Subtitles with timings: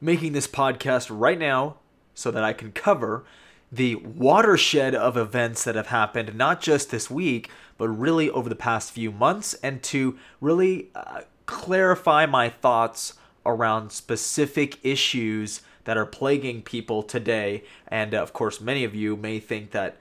[0.00, 1.76] making this podcast right now
[2.14, 3.24] so that I can cover
[3.72, 8.56] the watershed of events that have happened, not just this week, but really over the
[8.56, 13.14] past few months, and to really uh, clarify my thoughts
[13.46, 17.64] around specific issues that are plaguing people today.
[17.88, 19.96] And uh, of course, many of you may think that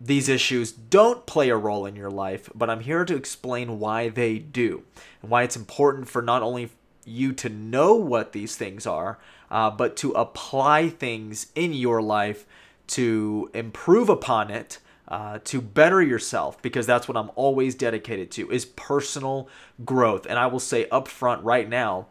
[0.00, 4.08] these issues don't play a role in your life, but I'm here to explain why
[4.08, 4.82] they do
[5.20, 6.70] and why it's important for not only
[7.04, 9.18] you to know what these things are,
[9.50, 12.46] uh, but to apply things in your life
[12.88, 14.78] to improve upon it.
[15.08, 19.46] Uh, to better yourself because that's what I'm always dedicated to is personal
[19.84, 20.24] growth.
[20.24, 22.06] And I will say up front right now,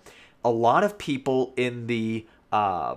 [0.45, 2.95] a lot of people in the uh,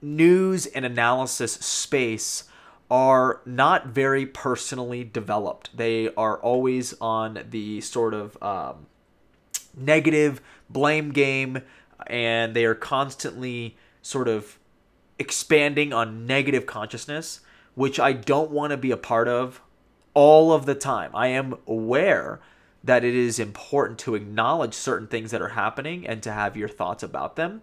[0.00, 2.44] news and analysis space
[2.90, 5.76] are not very personally developed.
[5.76, 8.86] They are always on the sort of um,
[9.76, 11.62] negative blame game,
[12.06, 14.58] and they are constantly sort of
[15.18, 17.40] expanding on negative consciousness,
[17.74, 19.60] which I don't want to be a part of
[20.14, 21.10] all of the time.
[21.14, 22.40] I am aware
[22.82, 26.68] that it is important to acknowledge certain things that are happening and to have your
[26.68, 27.62] thoughts about them,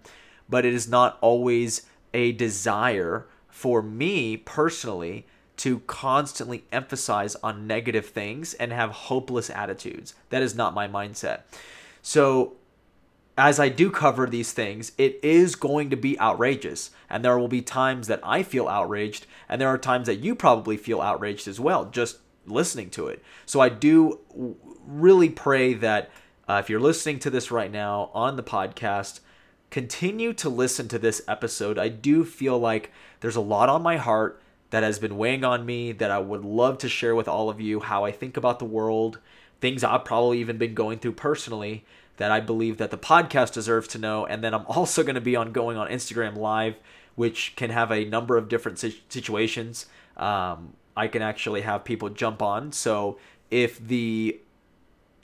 [0.49, 5.25] but it is not always a desire for me personally
[5.57, 10.13] to constantly emphasize on negative things and have hopeless attitudes.
[10.29, 11.41] That is not my mindset.
[12.01, 12.53] So,
[13.37, 16.91] as I do cover these things, it is going to be outrageous.
[17.09, 20.35] And there will be times that I feel outraged, and there are times that you
[20.35, 23.21] probably feel outraged as well, just listening to it.
[23.45, 24.19] So, I do
[24.85, 26.09] really pray that
[26.47, 29.19] uh, if you're listening to this right now on the podcast,
[29.69, 31.77] continue to listen to this episode.
[31.77, 35.65] I do feel like there's a lot on my heart that has been weighing on
[35.65, 38.59] me that I would love to share with all of you how I think about
[38.59, 39.19] the world,
[39.59, 41.85] things I've probably even been going through personally
[42.17, 44.25] that I believe that the podcast deserves to know.
[44.25, 46.75] And then I'm also going to be on going on Instagram Live,
[47.15, 49.85] which can have a number of different situations.
[50.17, 52.71] Um, I can actually have people jump on.
[52.71, 53.17] So
[53.51, 54.39] if the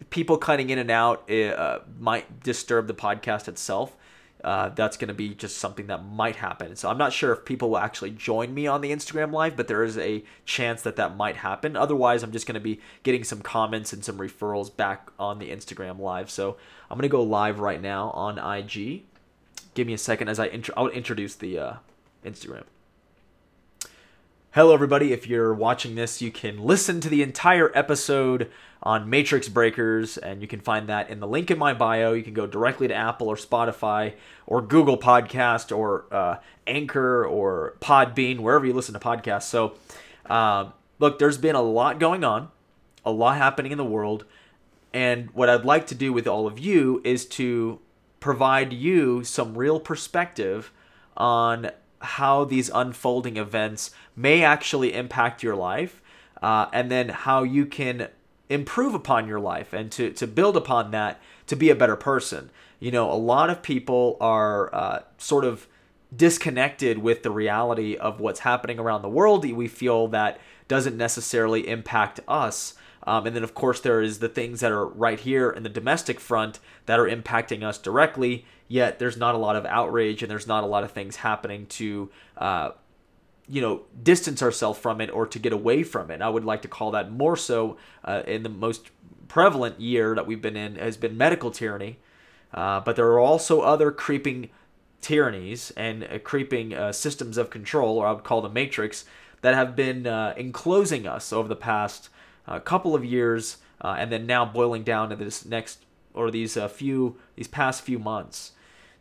[0.09, 3.96] people cutting in and out uh, might disturb the podcast itself,
[4.44, 6.75] uh, that's going to be just something that might happen.
[6.75, 9.68] So I'm not sure if people will actually join me on the Instagram live, but
[9.68, 11.75] there is a chance that that might happen.
[11.75, 15.50] Otherwise, I'm just going to be getting some comments and some referrals back on the
[15.50, 16.30] Instagram live.
[16.30, 16.57] So
[16.90, 19.03] I'm going to go live right now on IG.
[19.74, 21.74] Give me a second as I I'll introduce the uh,
[22.25, 22.63] Instagram.
[24.53, 25.13] Hello, everybody.
[25.13, 28.51] If you're watching this, you can listen to the entire episode
[28.84, 32.12] on Matrix Breakers, and you can find that in the link in my bio.
[32.12, 36.35] You can go directly to Apple or Spotify or Google Podcast or uh,
[36.67, 39.44] Anchor or Podbean, wherever you listen to podcasts.
[39.44, 39.75] So,
[40.25, 42.50] uh, look, there's been a lot going on,
[43.06, 44.25] a lot happening in the world,
[44.94, 47.79] and what I'd like to do with all of you is to
[48.19, 50.73] provide you some real perspective
[51.16, 56.01] on how these unfolding events may actually impact your life,
[56.41, 58.09] uh, and then how you can
[58.50, 62.50] improve upon your life and to, to build upon that to be a better person.
[62.79, 65.67] You know, a lot of people are uh, sort of
[66.13, 69.50] disconnected with the reality of what's happening around the world.
[69.50, 72.73] We feel that doesn't necessarily impact us.
[73.03, 75.69] Um, and then, of course, there is the things that are right here in the
[75.69, 78.45] domestic front that are impacting us directly.
[78.71, 81.65] Yet there's not a lot of outrage and there's not a lot of things happening
[81.65, 82.69] to, uh,
[83.49, 86.21] you know, distance ourselves from it or to get away from it.
[86.21, 88.89] I would like to call that more so uh, in the most
[89.27, 91.99] prevalent year that we've been in has been medical tyranny.
[92.53, 94.49] Uh, but there are also other creeping
[95.01, 99.03] tyrannies and uh, creeping uh, systems of control, or I would call the matrix,
[99.41, 102.07] that have been uh, enclosing us over the past
[102.47, 105.83] a couple of years, uh, and then now boiling down to this next
[106.13, 108.53] or these uh, few these past few months.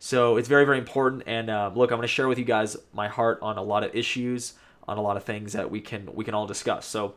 [0.03, 1.21] So it's very very important.
[1.27, 3.83] And uh, look, I'm going to share with you guys my heart on a lot
[3.83, 4.53] of issues,
[4.87, 6.87] on a lot of things that we can we can all discuss.
[6.87, 7.13] So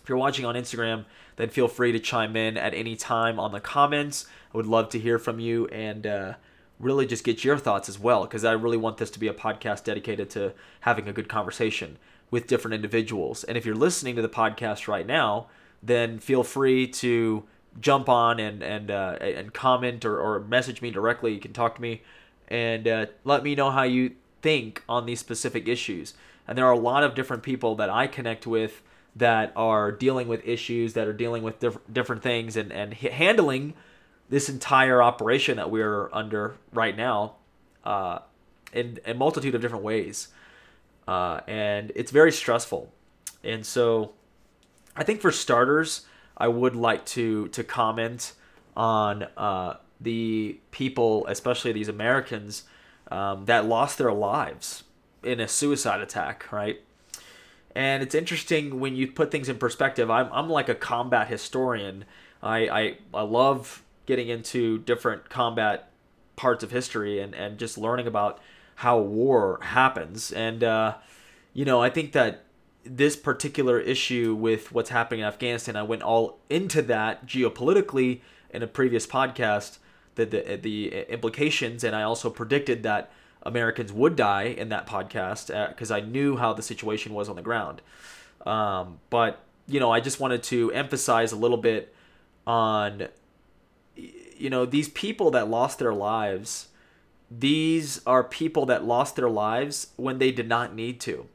[0.00, 3.50] if you're watching on Instagram, then feel free to chime in at any time on
[3.50, 4.26] the comments.
[4.54, 6.34] I would love to hear from you and uh,
[6.78, 9.34] really just get your thoughts as well, because I really want this to be a
[9.34, 10.52] podcast dedicated to
[10.82, 11.98] having a good conversation
[12.30, 13.42] with different individuals.
[13.42, 15.48] And if you're listening to the podcast right now,
[15.82, 17.44] then feel free to
[17.80, 21.34] jump on and and uh, and comment or, or message me directly.
[21.34, 22.02] You can talk to me
[22.48, 24.12] and uh, let me know how you
[24.42, 26.14] think on these specific issues.
[26.48, 28.82] And there are a lot of different people that I connect with
[29.14, 33.74] that are dealing with issues, that are dealing with diff- different things, and and handling
[34.28, 37.34] this entire operation that we're under right now
[37.84, 38.20] uh,
[38.72, 40.28] in a multitude of different ways
[41.10, 42.92] uh, and it's very stressful.
[43.42, 44.12] And so,
[44.94, 46.06] I think for starters,
[46.40, 48.32] I would like to to comment
[48.76, 52.64] on uh, the people, especially these Americans,
[53.10, 54.84] um, that lost their lives
[55.22, 56.80] in a suicide attack, right?
[57.74, 60.10] And it's interesting when you put things in perspective.
[60.10, 62.04] I'm, I'm like a combat historian.
[62.42, 65.90] I, I, I love getting into different combat
[66.36, 68.40] parts of history and, and just learning about
[68.76, 70.32] how war happens.
[70.32, 70.96] And, uh,
[71.52, 72.44] you know, I think that
[72.84, 78.62] this particular issue with what's happening in Afghanistan, I went all into that geopolitically in
[78.62, 79.78] a previous podcast,
[80.14, 83.10] the, the, the implications, and I also predicted that
[83.42, 87.36] Americans would die in that podcast because uh, I knew how the situation was on
[87.36, 87.80] the ground.
[88.46, 91.94] Um, but you know, I just wanted to emphasize a little bit
[92.46, 93.08] on
[93.96, 96.68] you know these people that lost their lives.
[97.30, 101.26] These are people that lost their lives when they did not need to.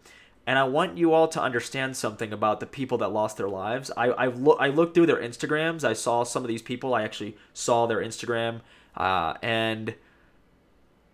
[0.47, 3.92] And I want you all to understand something about the people that lost their lives.
[3.97, 5.83] I I, lo- I looked through their Instagrams.
[5.83, 6.94] I saw some of these people.
[6.94, 8.62] I actually saw their Instagram,
[8.95, 9.95] uh, and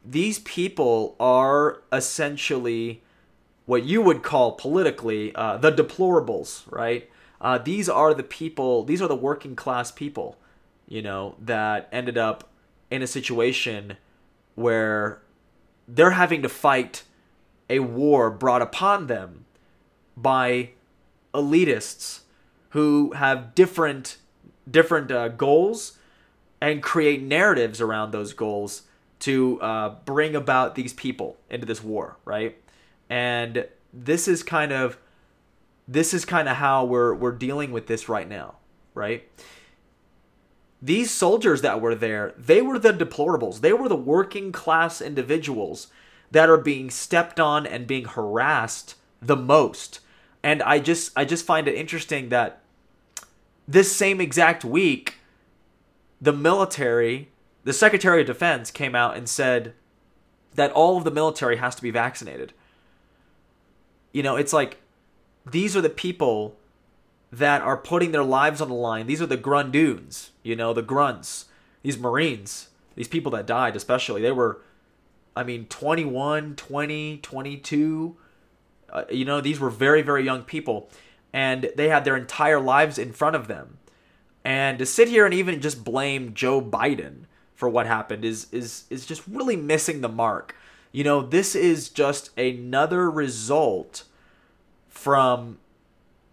[0.03, 3.03] these people are essentially
[3.65, 7.09] what you would call politically uh, the deplorables, right?
[7.39, 8.83] Uh, these are the people.
[8.83, 10.37] These are the working class people,
[10.87, 12.49] you know, that ended up
[12.89, 13.97] in a situation
[14.55, 15.21] where
[15.87, 17.03] they're having to fight
[17.71, 19.45] a war brought upon them
[20.17, 20.71] by
[21.33, 22.19] elitists
[22.69, 24.17] who have different
[24.69, 25.97] different uh, goals
[26.59, 28.83] and create narratives around those goals
[29.19, 32.57] to uh, bring about these people into this war, right?
[33.09, 34.97] And this is kind of
[35.87, 38.55] this is kind of how we're we're dealing with this right now,
[38.93, 39.27] right?
[40.81, 43.61] These soldiers that were there, they were the deplorables.
[43.61, 45.87] They were the working class individuals
[46.31, 49.99] that are being stepped on and being harassed the most.
[50.43, 52.61] And I just I just find it interesting that
[53.67, 55.15] this same exact week
[56.21, 57.29] the military,
[57.63, 59.73] the Secretary of Defense came out and said
[60.53, 62.53] that all of the military has to be vaccinated.
[64.11, 64.77] You know, it's like
[65.49, 66.55] these are the people
[67.31, 69.07] that are putting their lives on the line.
[69.07, 71.45] These are the grundoons, you know, the grunts,
[71.81, 74.21] these Marines, these people that died, especially.
[74.21, 74.61] They were
[75.35, 78.17] I mean, 21, 20, 22.
[78.89, 80.89] Uh, you know, these were very, very young people.
[81.33, 83.77] And they had their entire lives in front of them.
[84.43, 88.85] And to sit here and even just blame Joe Biden for what happened is is
[88.89, 90.55] is just really missing the mark.
[90.91, 94.03] You know, this is just another result
[94.89, 95.59] from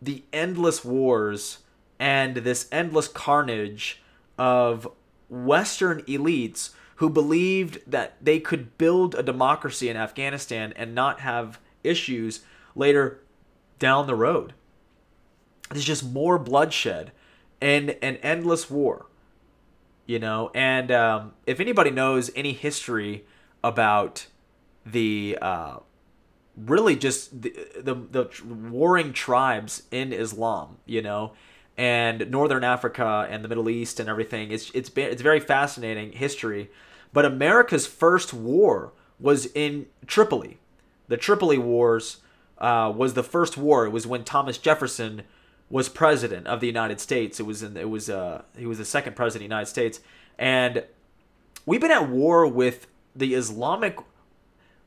[0.01, 1.59] the endless wars
[1.99, 4.03] and this endless carnage
[4.39, 4.89] of
[5.29, 11.61] Western elites who believed that they could build a democracy in Afghanistan and not have
[11.85, 12.41] issues
[12.75, 13.21] later
[13.79, 14.53] down the road.
[15.71, 17.13] There's just more bloodshed
[17.61, 19.07] and an endless war,
[20.07, 20.51] you know.
[20.55, 23.25] And um, if anybody knows any history
[23.63, 24.27] about
[24.85, 25.77] the uh,
[26.57, 31.35] really just the, the the warring tribes in Islam, you know,
[31.77, 36.71] and Northern Africa and the Middle East and everything, it's it's it's very fascinating history
[37.13, 40.59] but America's first war was in Tripoli.
[41.09, 42.19] The Tripoli Wars
[42.59, 43.87] uh, was the first war.
[43.87, 45.23] It was when Thomas Jefferson
[45.71, 47.41] was president of the United States.
[47.41, 50.01] It was in, it was uh, he was the second president of the United States,
[50.39, 50.85] and
[51.67, 53.99] we've been at war with the Islamic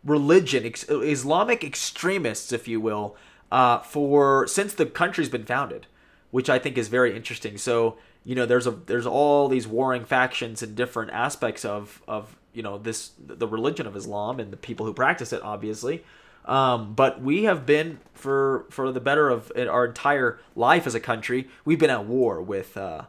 [0.03, 3.15] religion, ex- Islamic extremists, if you will,
[3.51, 5.87] uh, for since the country's been founded,
[6.31, 7.57] which I think is very interesting.
[7.57, 12.37] So you know there's a there's all these warring factions and different aspects of of
[12.53, 16.03] you know this the religion of Islam and the people who practice it obviously.
[16.45, 20.99] Um, but we have been for for the better of our entire life as a
[20.99, 23.03] country we've been at war with uh,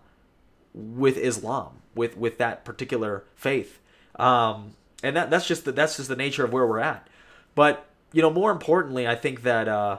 [0.75, 3.79] with Islam with with that particular faith.
[4.17, 7.09] Um, and that that's just the, that's just the nature of where we're at.
[7.55, 9.99] But you know more importantly I think that uh,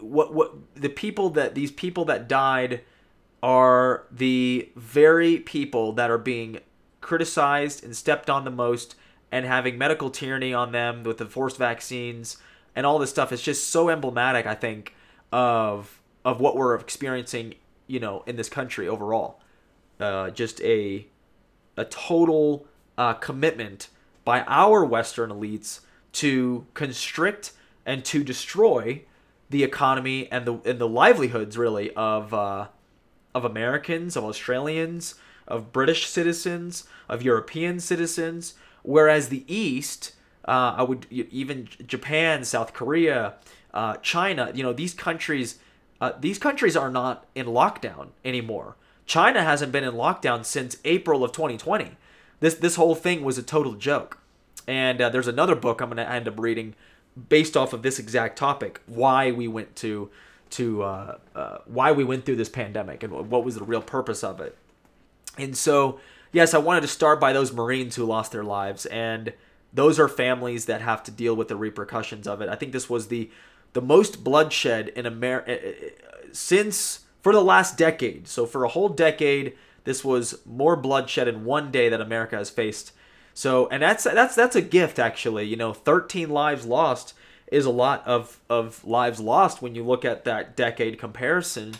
[0.00, 2.82] what what the people that these people that died
[3.42, 6.60] are the very people that are being
[7.00, 8.94] criticized and stepped on the most
[9.30, 12.38] and having medical tyranny on them with the forced vaccines
[12.74, 14.94] and all this stuff is just so emblematic i think
[15.30, 17.54] of of what we're experiencing
[17.86, 19.40] you know in this country overall.
[19.98, 21.06] Uh, just a
[21.76, 22.66] a total
[22.96, 23.88] uh, commitment
[24.24, 25.80] by our western elites
[26.12, 27.52] to constrict
[27.84, 29.02] and to destroy
[29.50, 32.68] the economy and the and the livelihoods really of uh,
[33.38, 35.14] of Americans, of Australians,
[35.46, 40.12] of British citizens, of European citizens, whereas the East,
[40.46, 43.34] uh, I would even Japan, South Korea,
[43.72, 45.58] uh, China, you know, these countries,
[46.00, 48.76] uh, these countries are not in lockdown anymore.
[49.06, 51.92] China hasn't been in lockdown since April of 2020.
[52.40, 54.18] This this whole thing was a total joke,
[54.66, 56.74] And uh, there's another book I'm going to end up reading
[57.28, 60.10] based off of this exact topic why we went to
[60.50, 64.24] to uh, uh, why we went through this pandemic and what was the real purpose
[64.24, 64.56] of it.
[65.36, 66.00] And so
[66.32, 69.32] yes i wanted to start by those marines who lost their lives and
[69.72, 72.48] those are families that have to deal with the repercussions of it.
[72.48, 73.30] I think this was the
[73.74, 75.90] the most bloodshed in america eh, eh,
[76.32, 78.28] since for the last decade.
[78.28, 82.50] So for a whole decade this was more bloodshed in one day that america has
[82.50, 82.92] faced.
[83.34, 85.44] So, and that's that's that's a gift actually.
[85.44, 87.14] You know, 13 lives lost
[87.50, 91.74] is a lot of of lives lost when you look at that decade comparison.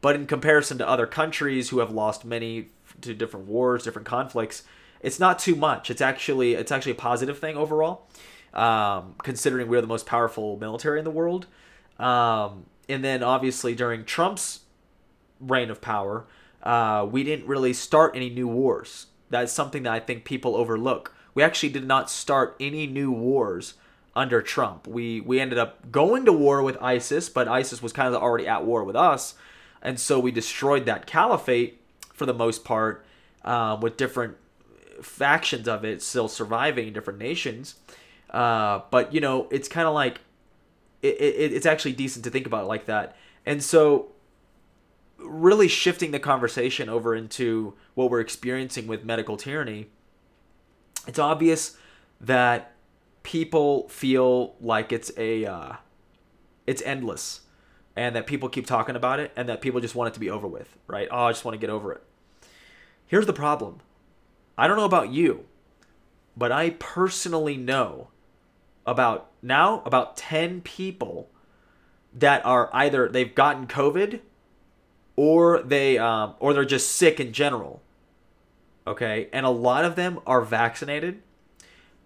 [0.00, 2.70] But in comparison to other countries who have lost many
[3.02, 4.64] to different wars, different conflicts,
[5.00, 5.90] it's not too much.
[5.90, 8.08] It's actually it's actually a positive thing overall,
[8.52, 11.46] um, considering we're the most powerful military in the world.
[11.98, 14.60] Um, and then obviously during Trump's
[15.40, 16.26] reign of power,
[16.62, 19.06] uh, we didn't really start any new wars.
[19.30, 21.14] That's something that I think people overlook.
[21.34, 23.74] We actually did not start any new wars
[24.14, 24.86] under Trump.
[24.86, 28.46] We we ended up going to war with ISIS, but ISIS was kind of already
[28.46, 29.34] at war with us,
[29.80, 31.80] and so we destroyed that caliphate
[32.12, 33.04] for the most part,
[33.44, 34.36] um, with different
[35.00, 37.76] factions of it still surviving in different nations.
[38.30, 40.20] Uh, but you know, it's kind of like
[41.02, 43.16] it, it, it's actually decent to think about it like that.
[43.44, 44.12] And so
[45.18, 49.88] really shifting the conversation over into what we're experiencing with medical tyranny,
[51.06, 51.76] it's obvious
[52.20, 52.71] that
[53.22, 55.72] people feel like it's a uh,
[56.66, 57.42] it's endless
[57.94, 60.30] and that people keep talking about it and that people just want it to be
[60.30, 61.08] over with, right?
[61.10, 62.02] Oh, I just want to get over it.
[63.06, 63.80] Here's the problem.
[64.56, 65.44] I don't know about you,
[66.36, 68.08] but I personally know
[68.86, 71.28] about now about 10 people
[72.14, 74.20] that are either they've gotten COVID
[75.16, 77.82] or they um, or they're just sick in general.
[78.86, 81.22] Okay, and a lot of them are vaccinated,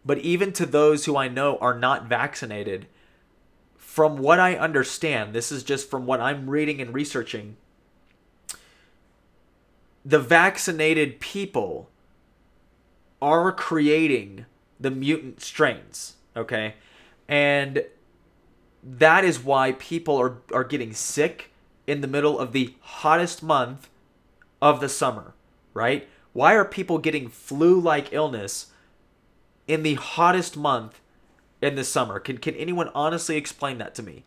[0.07, 2.87] but even to those who I know are not vaccinated,
[3.77, 7.57] from what I understand, this is just from what I'm reading and researching.
[10.05, 11.91] The vaccinated people
[13.21, 14.47] are creating
[14.79, 16.75] the mutant strains, okay?
[17.27, 17.85] And
[18.85, 21.51] that is why people are, are getting sick
[21.89, 23.89] in the middle of the hottest month
[24.63, 25.35] of the summer,
[25.75, 26.09] right?
[26.33, 28.73] Why are people getting flu like illness
[29.67, 31.01] in the hottest month
[31.61, 32.19] in the summer?
[32.19, 34.25] Can, can anyone honestly explain that to me?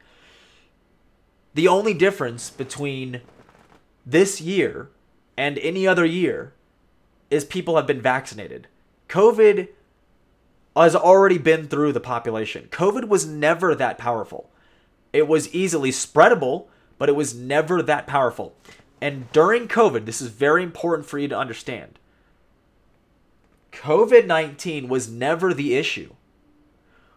[1.53, 3.21] The only difference between
[4.05, 4.89] this year
[5.37, 6.53] and any other year
[7.29, 8.67] is people have been vaccinated.
[9.07, 9.69] COVID
[10.75, 12.67] has already been through the population.
[12.71, 14.49] COVID was never that powerful.
[15.11, 16.67] It was easily spreadable
[16.99, 18.53] but it was never that powerful.
[19.01, 21.97] And during COVID, this is very important for you to understand.
[23.71, 26.13] COVID 19 was never the issue.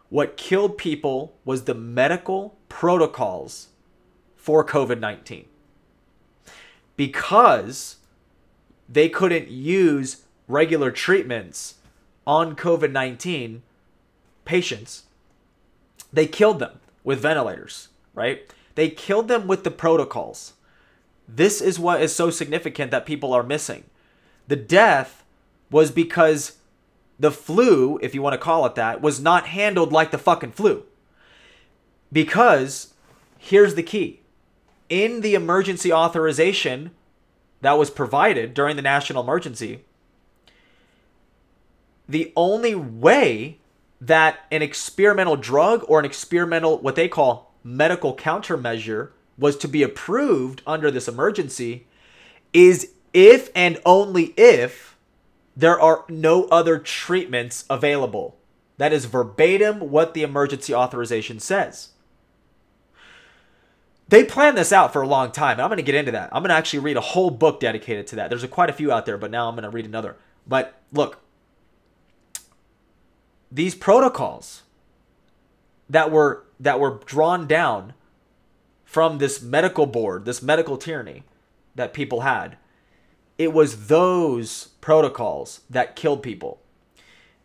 [0.09, 3.69] What killed people was the medical protocols
[4.37, 5.47] for COVID 19.
[6.97, 7.97] Because
[8.89, 11.77] they couldn't use regular treatments
[12.27, 13.63] on COVID 19
[14.45, 15.05] patients,
[16.13, 18.53] they killed them with ventilators, right?
[18.75, 20.55] They killed them with the protocols.
[21.29, 23.85] This is what is so significant that people are missing.
[24.49, 25.22] The death
[25.73, 26.59] was because
[27.19, 30.53] the flu, if you want to call it that, was not handled like the fucking
[30.53, 30.85] flu.
[32.13, 32.95] Because
[33.39, 34.21] here's the key
[34.89, 36.91] in the emergency authorization
[37.63, 39.85] that was provided during the national emergency,
[42.09, 43.59] the only way
[44.01, 49.83] that an experimental drug or an experimental, what they call medical countermeasure was to be
[49.83, 51.87] approved under this emergency
[52.53, 54.92] is if and only if
[55.57, 58.37] there are no other treatments available.
[58.79, 61.91] That is verbatim what the emergency authorization says.
[64.09, 65.59] They planned this out for a long time.
[65.59, 66.29] I'm going to get into that.
[66.33, 68.29] I'm going to actually read a whole book dedicated to that.
[68.29, 70.17] There's a, quite a few out there, but now I'm going to read another.
[70.47, 71.21] But look,
[73.51, 74.63] these protocols
[75.89, 77.95] that were that were drawn down
[78.85, 81.23] from this medical board, this medical tyranny
[81.75, 82.57] that people had.
[83.43, 86.61] It was those protocols that killed people.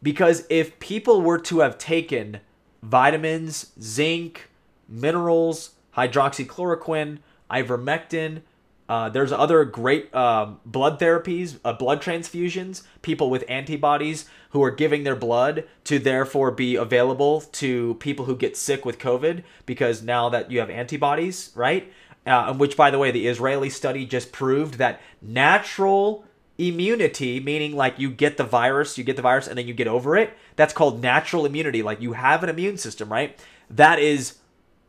[0.03, 2.39] Because if people were to have taken
[2.83, 4.47] vitamins, zinc,
[4.87, 7.17] minerals, hydroxychloroquine,
[7.49, 8.43] ivermectin,
[8.87, 14.69] uh, there's other great um, blood therapies, uh, blood transfusions, people with antibodies who are
[14.69, 20.03] giving their blood to therefore be available to people who get sick with COVID because
[20.03, 21.91] now that you have antibodies, right?
[22.27, 26.25] Uh, which, by the way, the Israeli study just proved that natural
[26.57, 29.87] immunity, meaning like you get the virus, you get the virus, and then you get
[29.87, 30.33] over it.
[30.57, 31.81] That's called natural immunity.
[31.81, 33.39] Like you have an immune system, right?
[33.69, 34.39] That is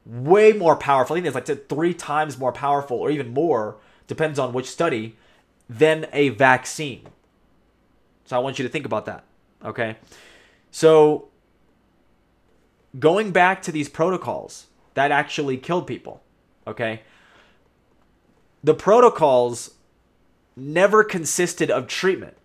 [0.05, 1.15] way more powerful.
[1.15, 3.77] I think it's like three times more powerful, or even more,
[4.09, 5.17] depends on which study,
[5.69, 7.07] than a vaccine.
[8.25, 9.25] So I want you to think about that.
[9.65, 9.97] Okay.
[10.71, 11.29] So
[12.99, 16.23] going back to these protocols that actually killed people,
[16.67, 17.03] okay?
[18.63, 19.75] The protocols
[20.57, 22.37] never consisted of treatment.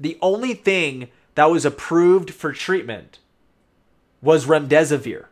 [0.00, 3.18] The only thing that was approved for treatment
[4.22, 5.26] was remdesivir.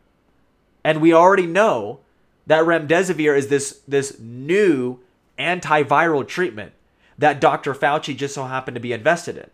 [0.84, 2.00] And we already know
[2.46, 5.00] that remdesivir is this this new
[5.38, 6.72] antiviral treatment
[7.18, 7.74] that Dr.
[7.74, 9.50] Fauci just so happened to be invested in.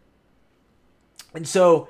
[1.35, 1.88] And so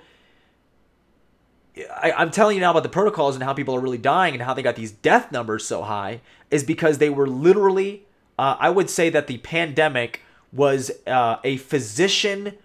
[1.77, 4.43] I, am telling you now about the protocols and how people are really dying and
[4.43, 8.05] how they got these death numbers so high is because they were literally,
[8.39, 10.21] uh, I would say that the pandemic
[10.53, 12.59] was uh, a physician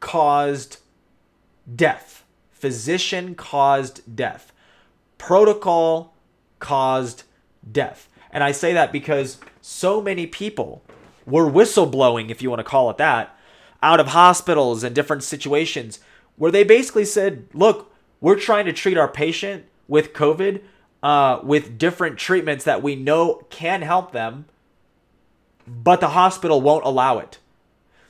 [0.00, 0.78] caused
[1.74, 2.24] death.
[2.52, 4.52] Physician caused death.
[5.16, 6.14] Protocol
[6.58, 7.22] caused
[7.70, 8.08] death.
[8.30, 10.82] And I say that because so many people
[11.26, 13.34] were whistleblowing, if you want to call it that,
[13.82, 16.00] out of hospitals and different situations
[16.36, 20.62] where they basically said, look, we're trying to treat our patient with COVID
[21.02, 24.46] uh, with different treatments that we know can help them,
[25.66, 27.38] but the hospital won't allow it.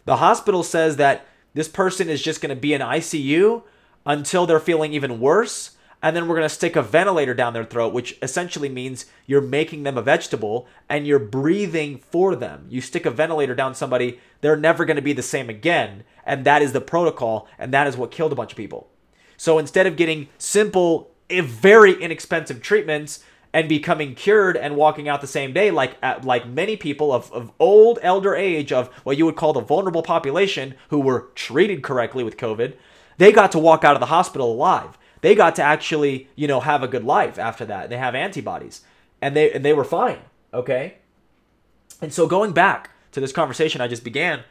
[0.04, 3.62] The hospital says that this person is just going to be in ICU
[4.06, 7.64] until they're feeling even worse and then we're going to stick a ventilator down their
[7.64, 12.66] throat, which essentially means you're making them a vegetable and you're breathing for them.
[12.68, 16.04] You stick a ventilator down somebody, they're never going to be the same again.
[16.26, 18.90] And that is the protocol, and that is what killed a bunch of people.
[19.44, 23.22] So instead of getting simple, eh, very inexpensive treatments
[23.52, 27.52] and becoming cured and walking out the same day, like like many people of, of
[27.58, 32.24] old elder age of what you would call the vulnerable population who were treated correctly
[32.24, 32.74] with COVID,
[33.18, 36.60] they got to walk out of the hospital alive they got to actually, you know,
[36.60, 37.88] have a good life after that.
[37.88, 38.82] They have antibodies.
[39.22, 40.18] And they and they were fine.
[40.52, 40.96] Okay?
[42.02, 44.42] And so going back to this conversation I just began,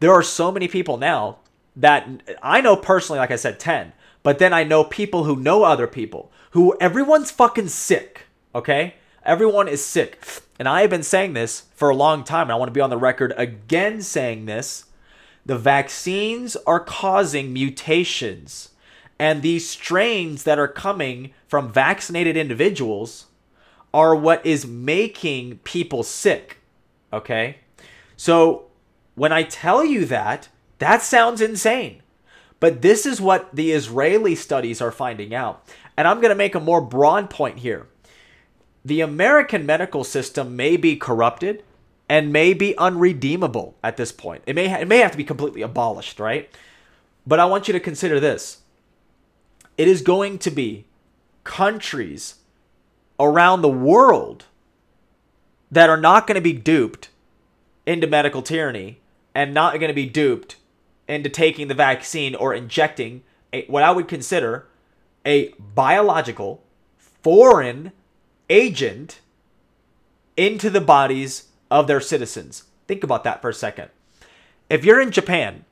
[0.00, 1.38] there are so many people now
[1.76, 2.06] that
[2.42, 5.86] I know personally, like I said, 10, but then I know people who know other
[5.86, 8.22] people who everyone's fucking sick.
[8.54, 8.94] Okay?
[9.24, 10.24] Everyone is sick.
[10.58, 12.80] And I have been saying this for a long time, and I want to be
[12.80, 14.86] on the record again saying this.
[15.46, 18.70] The vaccines are causing mutations
[19.18, 23.26] and these strains that are coming from vaccinated individuals
[23.92, 26.58] are what is making people sick.
[27.12, 27.58] Okay?
[28.16, 28.66] So
[29.14, 32.02] when I tell you that, that sounds insane.
[32.60, 35.64] But this is what the Israeli studies are finding out.
[35.96, 37.86] And I'm going to make a more broad point here.
[38.84, 41.62] The American medical system may be corrupted
[42.08, 44.42] and may be unredeemable at this point.
[44.46, 46.50] It may ha- it may have to be completely abolished, right?
[47.26, 48.62] But I want you to consider this
[49.76, 50.86] it is going to be
[51.44, 52.36] countries
[53.20, 54.46] around the world
[55.70, 57.10] that are not going to be duped
[57.86, 59.00] into medical tyranny
[59.34, 60.56] and not going to be duped
[61.08, 64.66] into taking the vaccine or injecting a, what I would consider
[65.24, 66.62] a biological
[66.96, 67.92] foreign
[68.50, 69.20] agent
[70.36, 72.64] into the bodies of their citizens.
[72.86, 73.90] Think about that for a second.
[74.70, 75.64] If you're in Japan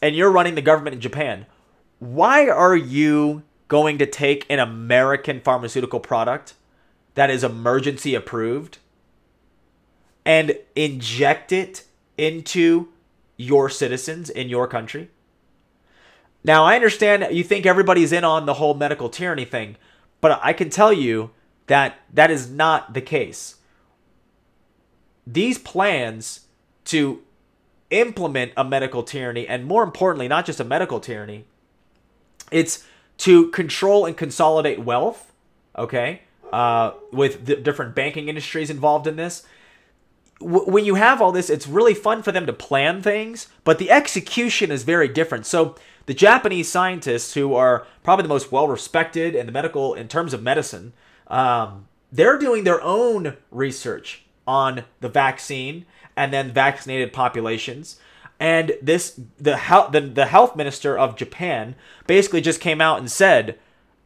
[0.00, 1.46] and you're running the government in Japan,
[1.98, 6.54] why are you going to take an American pharmaceutical product
[7.14, 8.78] that is emergency approved
[10.24, 11.84] and inject it
[12.18, 12.88] into
[13.42, 15.10] your citizens in your country?
[16.44, 19.76] Now, I understand you think everybody's in on the whole medical tyranny thing,
[20.20, 21.30] but I can tell you
[21.66, 23.56] that that is not the case.
[25.26, 26.46] These plans
[26.86, 27.22] to
[27.90, 31.44] implement a medical tyranny, and more importantly, not just a medical tyranny,
[32.50, 32.84] it's
[33.18, 35.32] to control and consolidate wealth,
[35.78, 39.46] okay, uh, with the different banking industries involved in this.
[40.42, 43.90] When you have all this, it's really fun for them to plan things, but the
[43.90, 45.46] execution is very different.
[45.46, 45.76] So
[46.06, 50.34] the Japanese scientists, who are probably the most well respected in the medical in terms
[50.34, 50.92] of medicine,
[51.28, 57.98] um, they're doing their own research on the vaccine and then vaccinated populations
[58.42, 61.76] and this the health the, the health minister of Japan
[62.08, 63.56] basically just came out and said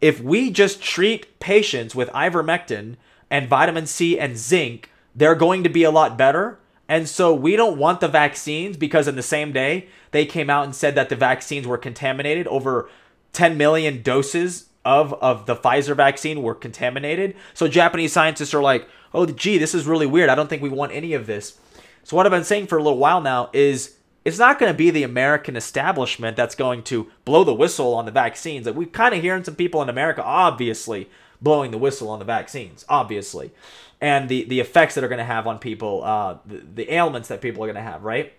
[0.02, 2.96] if we just treat patients with ivermectin
[3.30, 6.58] and vitamin C and zinc they're going to be a lot better.
[6.88, 10.64] And so we don't want the vaccines because in the same day they came out
[10.64, 12.46] and said that the vaccines were contaminated.
[12.46, 12.88] Over
[13.32, 17.34] 10 million doses of of the Pfizer vaccine were contaminated.
[17.54, 20.28] So Japanese scientists are like oh gee this is really weird.
[20.28, 21.58] I don't think we want any of this.
[22.04, 24.76] So what I've been saying for a little while now is it's not going to
[24.76, 28.66] be the American establishment that's going to blow the whistle on the vaccines.
[28.66, 31.08] Like we're kind of hearing some people in America, obviously,
[31.40, 33.52] blowing the whistle on the vaccines, obviously,
[34.00, 37.28] and the the effects that are going to have on people, uh, the, the ailments
[37.28, 38.32] that people are going to have, right?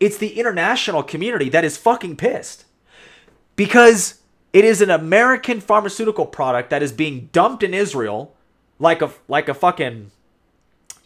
[0.00, 2.64] It's the international community that is fucking pissed
[3.56, 4.20] because
[4.52, 8.34] it is an American pharmaceutical product that is being dumped in Israel
[8.78, 10.10] like a like a fucking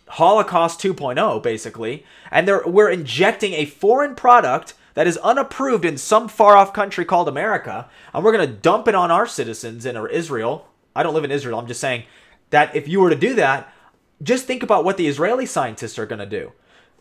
[0.08, 6.28] Holocaust 2.0 basically, and they're we're injecting a foreign product that is unapproved in some
[6.28, 9.96] far off country called America, and we're going to dump it on our citizens in
[10.10, 10.68] Israel.
[10.94, 11.58] I don't live in Israel.
[11.58, 12.04] I'm just saying
[12.50, 13.72] that if you were to do that,
[14.22, 16.52] just think about what the Israeli scientists are going to do.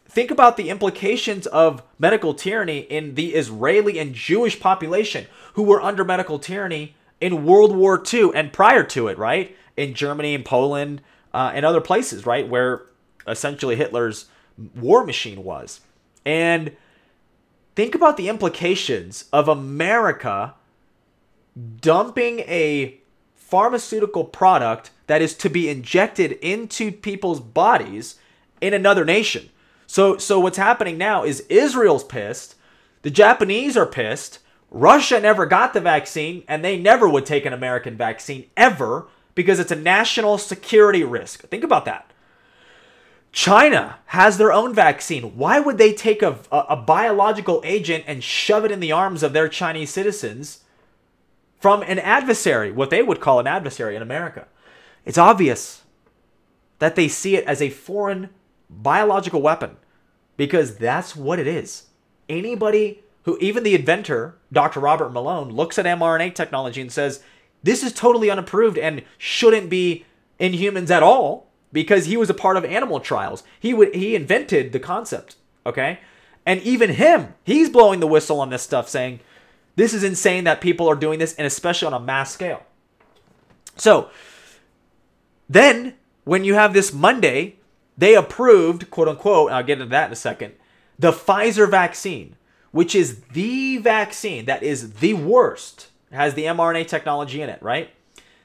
[0.08, 5.82] Think about the implications of medical tyranny in the Israeli and Jewish population who were
[5.82, 9.56] under medical tyranny in World War II and prior to it, right?
[9.78, 11.02] In Germany and Poland
[11.34, 12.48] uh, and other places, right?
[12.48, 12.84] Where
[13.26, 14.26] essentially Hitler's
[14.76, 15.80] war machine was.
[16.26, 16.76] And
[17.76, 20.56] think about the implications of America
[21.80, 23.00] dumping a
[23.36, 28.16] pharmaceutical product that is to be injected into people's bodies
[28.62, 29.50] in another nation.
[29.86, 32.56] So so what's happening now is Israel's pissed,
[33.02, 37.52] the Japanese are pissed, Russia never got the vaccine and they never would take an
[37.52, 41.42] American vaccine ever because it's a national security risk.
[41.50, 42.10] Think about that.
[43.34, 45.38] China has their own vaccine.
[45.38, 49.24] Why would they take a, a, a, biological agent and shove it in the arms
[49.24, 50.64] of their Chinese citizens
[51.60, 54.48] from an adversary, what they would call an adversary in America?
[55.06, 55.84] It's obvious
[56.80, 58.30] that they see it as a foreign
[58.70, 59.78] biological weapon
[60.38, 61.88] because that's what it is.
[62.30, 64.80] Anybody who, even the inventor, Dr.
[64.80, 67.22] Robert Malone, looks at mRNA technology and says,
[67.64, 70.06] this is totally unapproved and shouldn't be
[70.40, 73.44] in humans at all because he was a part of animal trials.
[73.60, 75.36] He he invented the concept,
[75.66, 76.00] okay?
[76.46, 79.20] And even him, he's blowing the whistle on this stuff saying
[79.76, 82.64] this is insane that people are doing this and especially on a mass scale.
[83.78, 84.10] So,
[85.52, 87.58] then when you have this Monday,
[87.98, 90.54] they approved, quote unquote, I'll get into that in a second,
[90.98, 92.36] the Pfizer vaccine,
[92.72, 97.90] which is the vaccine that is the worst, has the mRNA technology in it, right?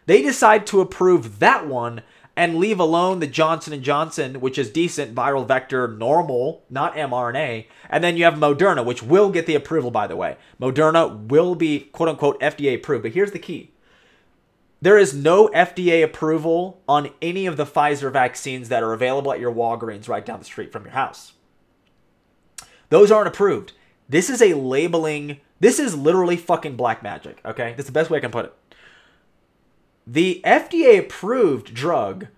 [0.07, 2.03] They decide to approve that one
[2.37, 7.67] and leave alone the Johnson & Johnson, which is decent viral vector normal, not mRNA.
[7.89, 10.37] And then you have Moderna, which will get the approval by the way.
[10.61, 13.05] Moderna will be quote unquote FDA approved.
[13.05, 13.73] But here's the key.
[14.81, 19.41] There is no FDA approval on any of the Pfizer vaccines that are available at
[19.41, 21.33] your Walgreens right down the street from your house.
[22.91, 23.73] Those aren't approved.
[24.09, 27.75] This is a labeling, this is literally fucking black magic, okay?
[27.77, 28.55] That's the best way I can put it.
[30.07, 32.29] The FDA approved drug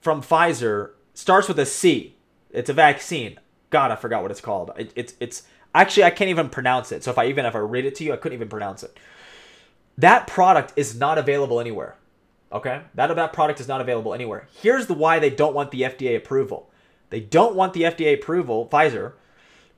[0.00, 2.16] from Pfizer starts with a C.
[2.50, 3.38] It's a vaccine.
[3.68, 4.72] God, I forgot what it's called.
[4.76, 7.04] It, it's it's actually I can't even pronounce it.
[7.04, 8.98] So if I even if I read it to you, I couldn't even pronounce it.
[10.00, 11.96] That product is not available anywhere.
[12.52, 12.82] Okay?
[12.94, 14.48] That that product is not available anywhere.
[14.60, 16.70] Here's the why they don't want the FDA approval.
[17.10, 19.12] They don't want the FDA approval, Pfizer,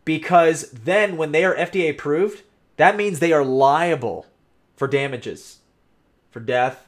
[0.04, 2.42] because then when they are FDA approved,
[2.76, 4.26] that means they are liable
[4.76, 5.58] for damages,
[6.30, 6.86] for death,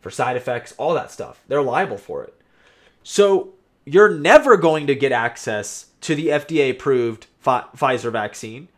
[0.00, 1.42] for side effects, all that stuff.
[1.48, 2.34] They're liable for it.
[3.02, 8.68] So you're never going to get access to the FDA approved Pfizer vaccine.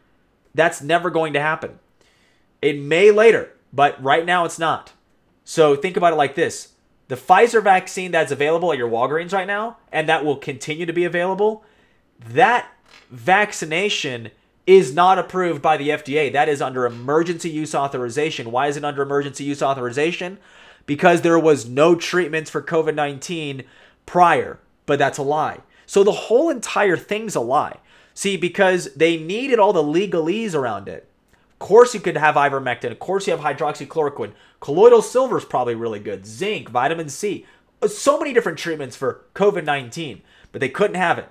[0.54, 1.78] That's never going to happen.
[2.60, 4.92] It may later, but right now it's not.
[5.44, 6.74] So think about it like this
[7.08, 10.92] the Pfizer vaccine that's available at your Walgreens right now, and that will continue to
[10.92, 11.64] be available,
[12.20, 12.70] that
[13.10, 14.30] vaccination
[14.66, 16.30] is not approved by the FDA.
[16.30, 18.52] That is under emergency use authorization.
[18.52, 20.38] Why is it under emergency use authorization?
[20.88, 23.62] because there was no treatments for COVID 19
[24.06, 25.60] prior, but that's a lie.
[25.86, 27.76] So the whole entire thing's a lie.
[28.14, 31.08] See, because they needed all the legalese around it.
[31.60, 32.92] Of course, you could have ivermectin.
[32.92, 34.32] Of course, you have hydroxychloroquine.
[34.60, 36.24] Colloidal silver is probably really good.
[36.24, 37.46] Zinc, vitamin C.
[37.82, 41.28] Uh, so many different treatments for COVID 19, but they couldn't have it.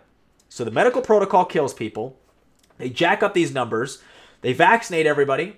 [0.49, 2.17] So the medical protocol kills people.
[2.77, 4.03] They jack up these numbers.
[4.41, 5.57] They vaccinate everybody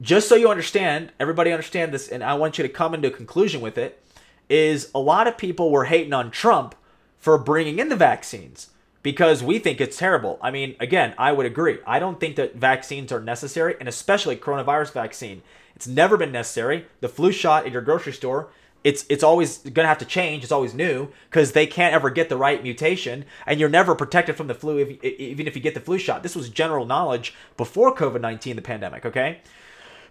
[0.00, 3.12] just so you understand, everybody understand this, and I want you to come into a
[3.12, 4.02] conclusion with it,
[4.48, 6.74] is a lot of people were hating on Trump
[7.18, 8.70] for bringing in the vaccines
[9.02, 10.38] because we think it's terrible.
[10.42, 11.78] I mean, again, I would agree.
[11.86, 15.42] I don't think that vaccines are necessary, and especially coronavirus vaccine.
[15.76, 16.86] It's never been necessary.
[17.00, 18.50] The flu shot at your grocery store,
[18.82, 20.42] it's it's always going to have to change.
[20.42, 24.36] It's always new because they can't ever get the right mutation, and you're never protected
[24.36, 26.22] from the flu if, even if you get the flu shot.
[26.22, 29.06] This was general knowledge before COVID nineteen, the pandemic.
[29.06, 29.40] Okay,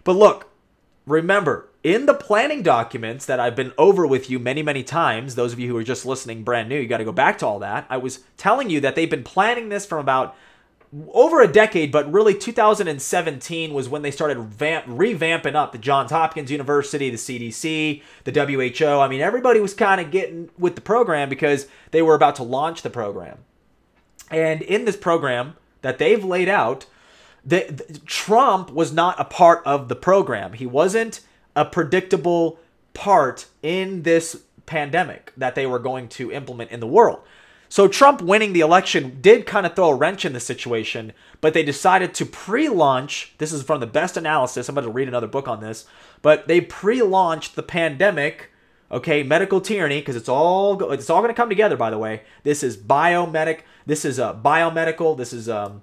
[0.04, 0.50] but look,
[1.06, 5.52] remember, in the planning documents that I've been over with you many, many times, those
[5.52, 7.60] of you who are just listening brand new, you got to go back to all
[7.60, 7.86] that.
[7.88, 10.36] I was telling you that they've been planning this from about
[11.12, 16.10] over a decade, but really 2017 was when they started vamp, revamping up the Johns
[16.10, 18.98] Hopkins University, the CDC, the WHO.
[18.98, 22.42] I mean, everybody was kind of getting with the program because they were about to
[22.42, 23.38] launch the program.
[24.30, 26.86] And in this program that they've laid out,
[27.44, 30.54] the, the, Trump was not a part of the program.
[30.54, 31.20] He wasn't
[31.58, 32.58] a predictable
[32.94, 37.20] part in this pandemic that they were going to implement in the world.
[37.68, 41.52] So Trump winning the election did kind of throw a wrench in the situation, but
[41.52, 43.34] they decided to pre-launch.
[43.38, 44.68] This is from the best analysis.
[44.68, 45.84] I'm going to read another book on this,
[46.22, 48.50] but they pre-launched the pandemic.
[48.90, 51.76] Okay, medical tyranny because it's all it's all going to come together.
[51.76, 53.60] By the way, this is biomedic.
[53.84, 55.14] This is a biomedical.
[55.14, 55.82] This is um,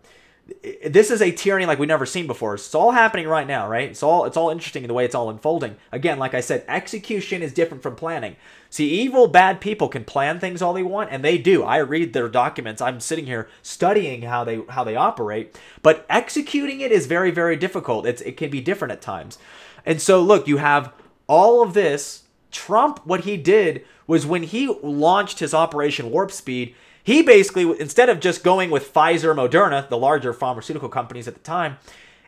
[0.85, 2.53] this is a tyranny like we've never seen before.
[2.53, 3.89] It's all happening right now, right?
[3.89, 5.75] It's all it's all interesting in the way it's all unfolding.
[5.91, 8.35] Again, like I said, execution is different from planning.
[8.69, 11.63] See, evil, bad people can plan things all they want, and they do.
[11.63, 12.81] I read their documents.
[12.81, 17.55] I'm sitting here studying how they how they operate, but executing it is very very
[17.55, 18.05] difficult.
[18.05, 19.39] It's it can be different at times.
[19.83, 20.93] And so, look, you have
[21.27, 22.23] all of this.
[22.51, 26.73] Trump, what he did was when he launched his Operation Warp Speed,
[27.05, 31.39] he basically, instead of just going with Pfizer, Moderna, the larger pharmaceutical companies at the
[31.39, 31.77] time,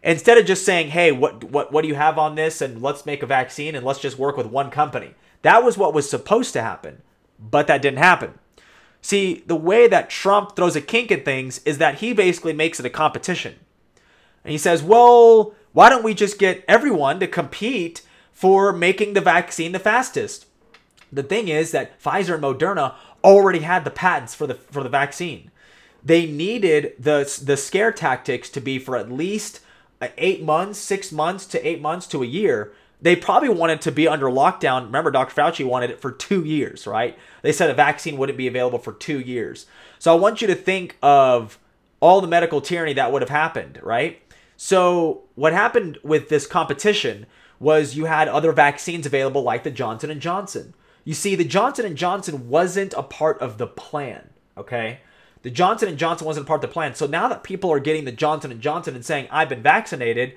[0.04, 3.04] instead of just saying, "Hey, what what what do you have on this?" and let's
[3.04, 5.16] make a vaccine and let's just work with one company.
[5.42, 7.02] That was what was supposed to happen,
[7.40, 8.38] but that didn't happen.
[9.02, 12.80] See, the way that Trump throws a kink in things is that he basically makes
[12.80, 13.56] it a competition.
[14.44, 19.22] And he says, "Well, why don't we just get everyone to compete for making the
[19.22, 20.46] vaccine the fastest?"
[21.12, 24.90] The thing is that Pfizer and Moderna already had the patents for the for the
[24.90, 25.52] vaccine.
[26.04, 29.62] They needed the the scare tactics to be for at least
[30.02, 32.74] uh, eight months, six months to eight months to a year.
[33.02, 34.86] They probably wanted to be under lockdown.
[34.86, 35.36] Remember, Dr.
[35.36, 37.18] Fauci wanted it for two years, right?
[37.44, 39.68] They said a vaccine wouldn't be available for two years.
[40.00, 41.60] So I want you to think of
[42.00, 44.20] all the medical tyranny that would have happened, right?
[44.56, 47.28] So what happened with this competition
[47.60, 50.74] was you had other vaccines available like the Johnson and Johnson.
[51.08, 54.32] You see, the Johnson and Johnson wasn't a part of the plan.
[54.58, 55.00] Okay,
[55.42, 56.96] the Johnson and Johnson wasn't a part of the plan.
[56.96, 60.34] So now that people are getting the Johnson and Johnson and saying I've been vaccinated,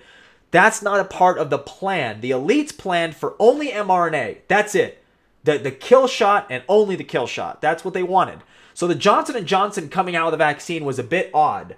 [0.53, 2.21] that's not a part of the plan.
[2.21, 4.43] The elites planned for only mRNA.
[4.47, 5.03] That's it.
[5.43, 7.61] The the kill shot and only the kill shot.
[7.61, 8.39] That's what they wanted.
[8.73, 11.75] So the Johnson and Johnson coming out with the vaccine was a bit odd.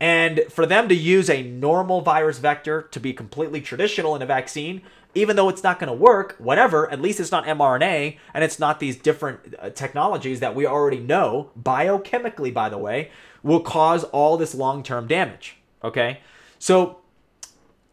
[0.00, 4.26] And for them to use a normal virus vector to be completely traditional in a
[4.26, 4.82] vaccine
[5.14, 8.58] even though it's not going to work, whatever, at least it's not mRNA and it's
[8.58, 13.10] not these different uh, technologies that we already know, biochemically, by the way,
[13.42, 15.56] will cause all this long term damage.
[15.84, 16.20] Okay?
[16.58, 16.98] So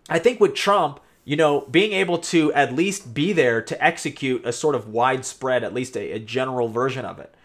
[0.10, 4.46] I think with Trump, you know, being able to at least be there to execute
[4.46, 7.36] a sort of widespread, at least a, a general version of it,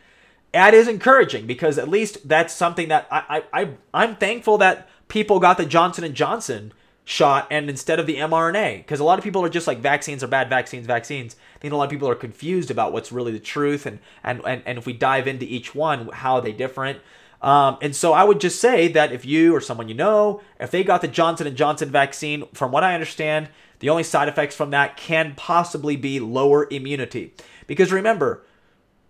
[0.52, 4.88] that is encouraging because at least that's something that I, I, I I'm thankful that
[5.08, 6.72] people got the Johnson and Johnson
[7.04, 8.78] shot and instead of the mRNA.
[8.78, 11.36] Because a lot of people are just like vaccines are bad, vaccines, vaccines.
[11.56, 14.40] I think a lot of people are confused about what's really the truth and and
[14.46, 17.00] and, and if we dive into each one, how are they different.
[17.42, 20.70] Um, and so I would just say that if you or someone you know, if
[20.70, 24.56] they got the Johnson and Johnson vaccine, from what I understand, the only side effects
[24.56, 27.34] from that can possibly be lower immunity.
[27.66, 28.42] Because remember,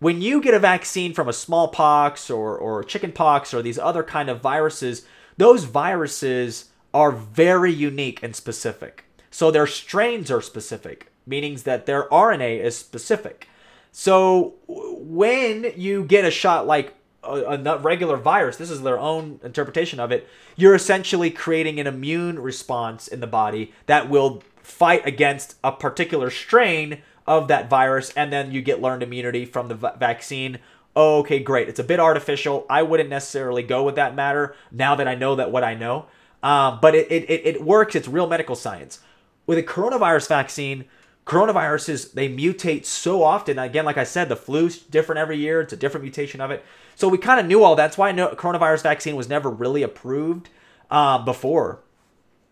[0.00, 4.28] when you get a vaccine from a smallpox or or chickenpox or these other kind
[4.28, 9.04] of viruses, those viruses are very unique and specific.
[9.30, 13.48] So their strains are specific, meaning that their RNA is specific.
[13.90, 19.40] So when you get a shot like a, a, regular virus, this is their own
[19.42, 25.04] interpretation of it, you're essentially creating an immune response in the body that will fight
[25.06, 29.74] against a particular strain of that virus, and then you get learned immunity from the
[29.74, 30.58] v- vaccine.
[30.96, 31.68] okay, great.
[31.68, 32.66] It's a bit artificial.
[32.70, 36.06] I wouldn't necessarily go with that matter now that I know that what I know.
[36.44, 37.96] Um, but it, it, it works.
[37.96, 39.00] It's real medical science.
[39.46, 40.84] With a coronavirus vaccine,
[41.26, 43.58] coronaviruses, they mutate so often.
[43.58, 45.62] Again, like I said, the flu's different every year.
[45.62, 46.62] It's a different mutation of it.
[46.96, 47.82] So we kind of knew all that.
[47.82, 50.50] That's why no, coronavirus vaccine was never really approved
[50.90, 51.80] uh, before.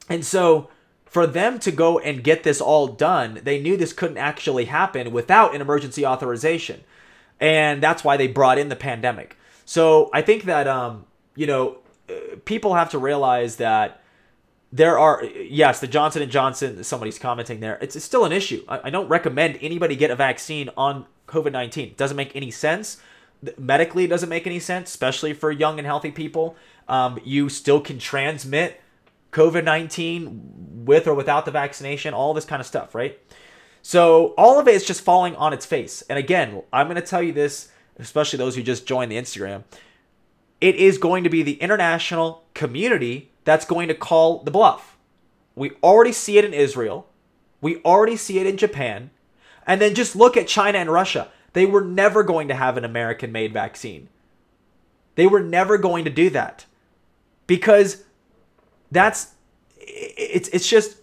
[0.09, 0.71] And so
[1.05, 5.13] for them to go and get this all done, they knew this couldn't actually happen
[5.13, 6.81] without an emergency authorization.
[7.39, 9.37] And that's why they brought in the pandemic.
[9.67, 11.05] So I think that, um,
[11.37, 11.82] you know,
[12.45, 14.03] people have to realize that
[14.73, 18.65] there are yes the johnson & johnson somebody's commenting there it's, it's still an issue.
[18.69, 23.01] I, I, don't recommend anybody get a vaccine on covid-19 it doesn't make any sense.
[23.59, 26.57] Medically it doesn't make any sense especially for young and healthy people.
[26.89, 28.81] Um, you still can transmit
[29.33, 33.19] covid-19 with or without the vaccination all this kind of stuff right?
[33.85, 36.03] So all of it is just falling on its face.
[36.09, 39.65] And again i'm going to tell you this especially those who just joined the instagram
[40.63, 44.97] it is going to be the international community that's going to call the bluff.
[45.57, 47.09] We already see it in Israel.
[47.61, 49.11] We already see it in Japan.
[49.67, 51.29] And then just look at China and Russia.
[51.53, 54.09] They were never going to have an American made vaccine.
[55.17, 56.65] They were never going to do that.
[57.49, 58.05] Because
[58.93, 59.33] that's
[59.79, 60.99] it's it's just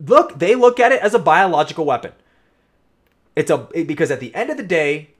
[0.00, 2.12] look, they look at it as a biological weapon.
[3.36, 5.10] It's a because at the end of the day,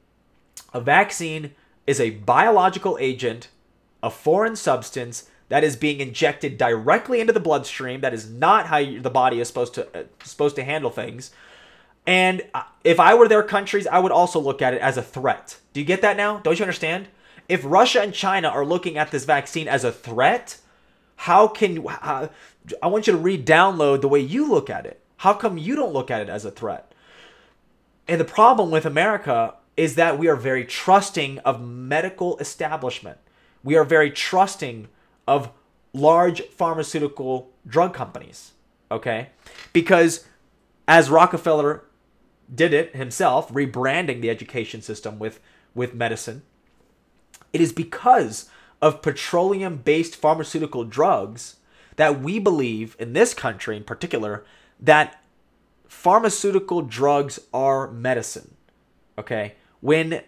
[0.73, 1.55] a vaccine
[1.87, 3.49] is a biological agent,
[4.03, 8.01] a foreign substance that is being injected directly into the bloodstream.
[8.01, 11.31] That is not how the body is supposed to uh, supposed to handle things.
[12.07, 15.03] And uh, if I were their countries, I would also look at it as a
[15.03, 15.59] threat.
[15.73, 16.39] Do you get that now?
[16.39, 17.09] Don't you understand?
[17.49, 20.59] If Russia and China are looking at this vaccine as a threat,
[21.17, 21.85] how can?
[21.85, 22.31] How,
[22.83, 25.01] I want you to re-download the way you look at it.
[25.19, 26.93] How come you don't look at it as a threat?
[28.09, 33.19] And the problem with America is that we are very trusting of medical establishment.
[33.63, 34.89] We are very trusting
[35.27, 35.51] of
[35.93, 38.53] large pharmaceutical drug companies,
[38.91, 39.31] okay?
[39.73, 40.27] Because
[40.87, 41.85] as Rockefeller
[42.55, 45.41] did it himself, rebranding the education system with
[45.75, 46.43] with medicine,
[47.53, 48.49] it is because
[48.81, 51.57] of petroleum based pharmaceutical drugs
[51.97, 54.45] that we believe in this country in particular
[54.79, 55.23] that
[55.89, 58.57] pharmaceutical drugs are medicine.
[59.19, 59.55] Okay?
[59.85, 60.23] When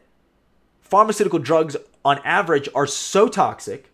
[0.82, 3.90] pharmaceutical drugs on average are so toxic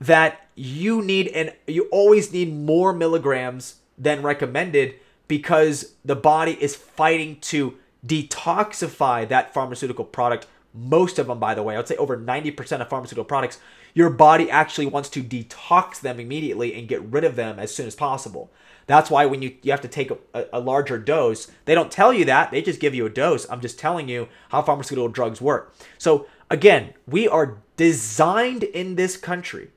[0.00, 4.94] that you need and you always need more milligrams than recommended
[5.28, 7.74] because the body is fighting to
[8.06, 10.46] detoxify that pharmaceutical product.
[10.72, 13.58] Most of them by the way i would say over 90% of pharmaceutical products
[13.92, 17.86] your body actually wants to detox them immediately and get rid of them as soon
[17.86, 18.50] as possible
[18.88, 22.12] that's why when you, you have to take a, a larger dose, they don't tell
[22.12, 22.50] you that.
[22.50, 23.48] They just give you a dose.
[23.50, 25.74] I'm just telling you how pharmaceutical drugs work.
[25.98, 29.68] So, again, we are designed in this country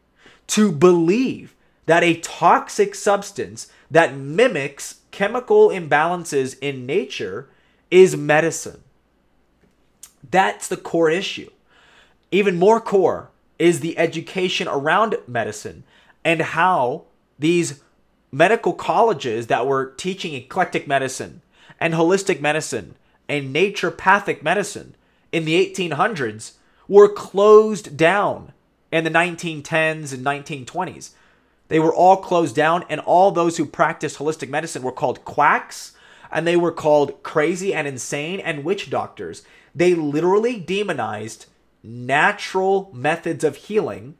[0.47, 1.53] to believe
[1.87, 7.49] that a toxic substance that mimics chemical imbalances in nature
[7.91, 8.81] is medicine.
[10.29, 11.49] That's the core issue.
[12.31, 15.83] Even more core is the education around medicine
[16.23, 17.03] and how
[17.37, 17.81] these
[18.31, 21.41] medical colleges that were teaching eclectic medicine
[21.79, 22.95] and holistic medicine
[23.27, 24.95] and naturopathic medicine
[25.31, 26.53] in the 1800s
[26.87, 28.51] were closed down
[28.91, 31.11] in the 1910s and 1920s.
[31.69, 35.93] They were all closed down, and all those who practiced holistic medicine were called quacks,
[36.29, 39.43] and they were called crazy and insane and witch doctors.
[39.73, 41.45] They literally demonized
[41.81, 44.15] natural methods of healing.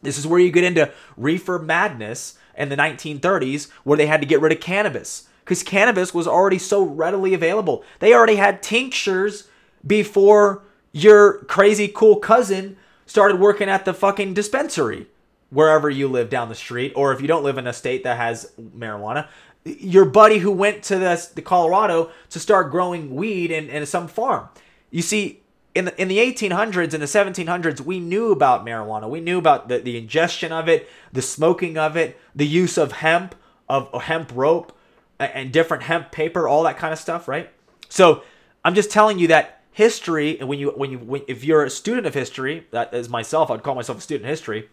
[0.00, 4.26] This is where you get into reefer madness in the 1930s where they had to
[4.26, 5.28] get rid of cannabis.
[5.44, 7.84] Because cannabis was already so readily available.
[8.00, 9.48] They already had tinctures
[9.86, 15.06] before your crazy cool cousin started working at the fucking dispensary
[15.50, 18.16] wherever you live down the street or if you don't live in a state that
[18.16, 19.28] has marijuana.
[19.64, 24.08] Your buddy who went to the, the colorado to start growing weed in, in some
[24.08, 24.48] farm.
[24.90, 25.42] You see
[25.76, 29.08] in the, in the 1800s and the 1700s, we knew about marijuana.
[29.08, 32.92] We knew about the, the ingestion of it, the smoking of it, the use of
[32.92, 33.34] hemp,
[33.68, 34.72] of hemp rope,
[35.20, 37.50] and different hemp paper, all that kind of stuff, right?
[37.90, 38.22] So
[38.64, 41.70] I'm just telling you that history, and when you when you when, if you're a
[41.70, 44.70] student of history, that is myself, I'd call myself a student of history.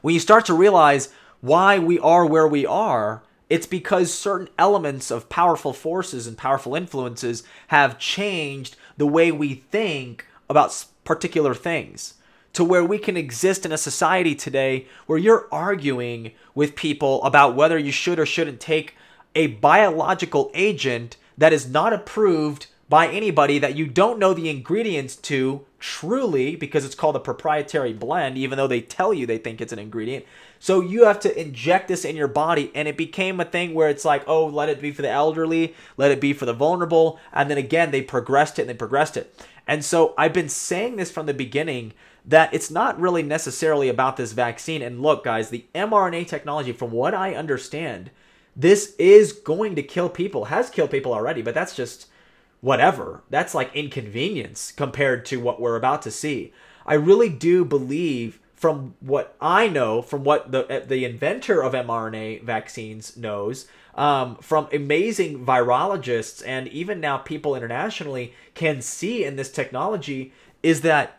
[0.00, 1.08] When you start to realize
[1.40, 6.74] why we are where we are, it's because certain elements of powerful forces and powerful
[6.74, 12.14] influences have changed the way we think about particular things
[12.54, 17.56] to where we can exist in a society today where you're arguing with people about
[17.56, 18.94] whether you should or shouldn't take
[19.34, 25.16] a biological agent that is not approved by anybody that you don't know the ingredients
[25.16, 29.60] to truly because it's called a proprietary blend even though they tell you they think
[29.60, 30.24] it's an ingredient
[30.64, 33.90] so you have to inject this in your body and it became a thing where
[33.90, 37.20] it's like oh let it be for the elderly let it be for the vulnerable
[37.34, 40.96] and then again they progressed it and they progressed it and so i've been saying
[40.96, 41.92] this from the beginning
[42.24, 46.90] that it's not really necessarily about this vaccine and look guys the mrna technology from
[46.90, 48.10] what i understand
[48.56, 52.06] this is going to kill people has killed people already but that's just
[52.64, 53.22] whatever.
[53.28, 56.54] That's like inconvenience compared to what we're about to see.
[56.86, 61.74] I really do believe from what I know, from what the uh, the inventor of
[61.74, 69.36] mRNA vaccines knows, um, from amazing virologists and even now people internationally can see in
[69.36, 71.18] this technology is that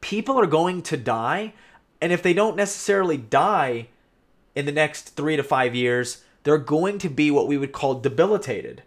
[0.00, 1.52] people are going to die,
[2.00, 3.88] and if they don't necessarily die
[4.54, 7.94] in the next three to five years, they're going to be what we would call
[7.94, 8.84] debilitated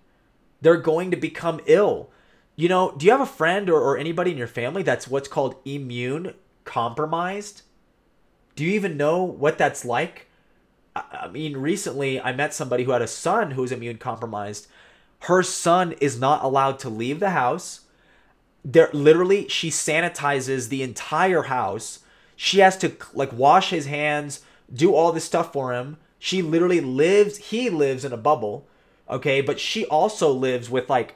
[0.62, 2.10] they're going to become ill.
[2.56, 5.28] you know, do you have a friend or, or anybody in your family that's what's
[5.28, 6.34] called immune
[6.68, 7.64] compromised?
[8.56, 10.28] Do you even know what that's like?
[10.96, 14.68] I, mean, recently I met somebody who had a son who was immune compromised.
[15.22, 17.82] Her son is not allowed to leave the house.
[18.64, 22.00] There literally she sanitizes the entire house.
[22.36, 25.98] She has to like wash his hands, do all this stuff for him.
[26.20, 28.68] She literally lives he lives in a bubble,
[29.10, 29.42] okay?
[29.42, 31.16] But she also lives with like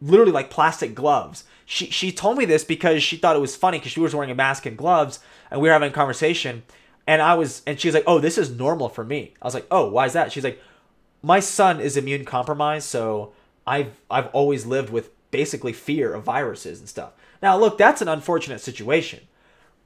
[0.00, 1.44] literally like plastic gloves.
[1.72, 4.32] She she told me this because she thought it was funny because she was wearing
[4.32, 5.20] a mask and gloves,
[5.52, 6.64] and we were having a conversation,
[7.06, 9.54] and I was and she was like, "Oh, this is normal for me." I was
[9.54, 10.60] like, "Oh, why is that?" She's like,
[11.22, 13.34] "My son is immune compromised, so
[13.68, 18.08] I've I've always lived with basically fear of viruses and stuff." Now, look, that's an
[18.08, 19.20] unfortunate situation.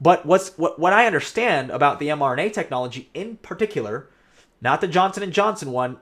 [0.01, 4.09] But what's what what I understand about the mRNA technology in particular,
[4.59, 5.97] not the Johnson and Johnson one,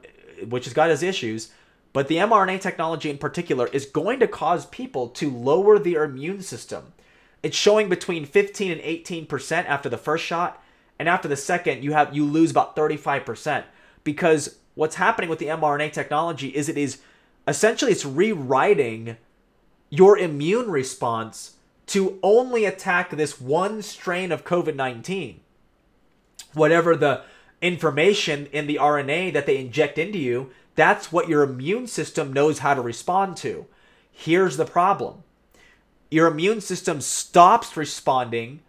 [0.48, 1.52] which has got its issues,
[1.94, 6.42] but the mRNA technology in particular is going to cause people to lower their immune
[6.42, 6.92] system.
[7.44, 10.64] It's showing between 15 and 18% after the first shot,
[10.98, 13.64] and after the second, you have you lose about 35%
[14.04, 17.00] because what's happening with the mRNA technology is it is
[17.48, 19.18] essentially it's rewriting
[19.90, 25.36] your immune response to only attack this one strain of COVID-19.
[26.54, 27.24] Whatever the
[27.62, 32.60] information in the RNA that they inject into you, that's what your immune system knows
[32.60, 33.66] how to respond to.
[34.12, 35.24] Here's the problem.
[36.10, 38.62] Your immune system stops responding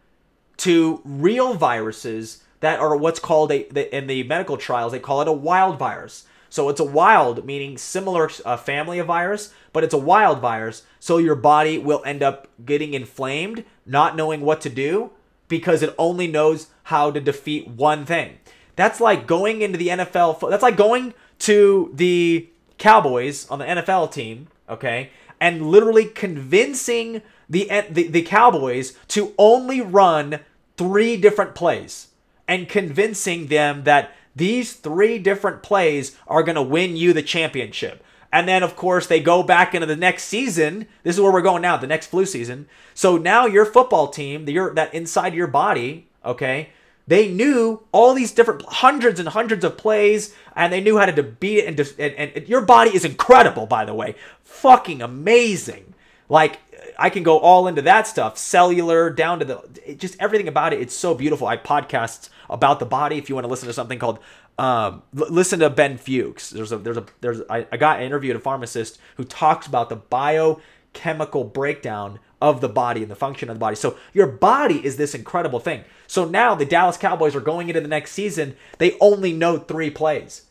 [0.58, 5.28] to real viruses that are what's called a in the medical trials they call it
[5.28, 6.24] a wild virus.
[6.48, 10.84] So it's a wild meaning similar uh, family of virus but it's a wild virus.
[11.00, 15.10] So your body will end up getting inflamed not knowing what to do
[15.48, 18.38] because it only knows how to defeat one thing.
[18.76, 24.12] That's like going into the NFL that's like going to the Cowboys on the NFL
[24.12, 25.10] team, okay,
[25.40, 30.40] and literally convincing the, the, the Cowboys to only run
[30.76, 32.08] three different plays
[32.48, 38.02] and convincing them that these three different plays are going to win you the championship.
[38.32, 40.88] And then, of course, they go back into the next season.
[41.04, 42.66] This is where we're going now, the next flu season.
[42.92, 46.70] So now your football team, your that inside your body, okay,
[47.06, 51.22] they knew all these different hundreds and hundreds of plays, and they knew how to
[51.22, 51.66] beat it.
[51.66, 55.94] And, and, and your body is incredible, by the way, fucking amazing.
[56.28, 56.58] Like
[56.98, 60.80] I can go all into that stuff, cellular down to the just everything about it.
[60.80, 61.46] It's so beautiful.
[61.46, 63.18] I podcasts about the body.
[63.18, 64.18] If you want to listen to something called
[64.58, 66.50] um, l- listen to Ben Fuchs.
[66.50, 69.96] There's a there's a there's I, I got interviewed a pharmacist who talks about the
[69.96, 73.76] biochemical breakdown of the body and the function of the body.
[73.76, 75.84] So your body is this incredible thing.
[76.06, 78.56] So now the Dallas Cowboys are going into the next season.
[78.78, 80.42] They only know three plays,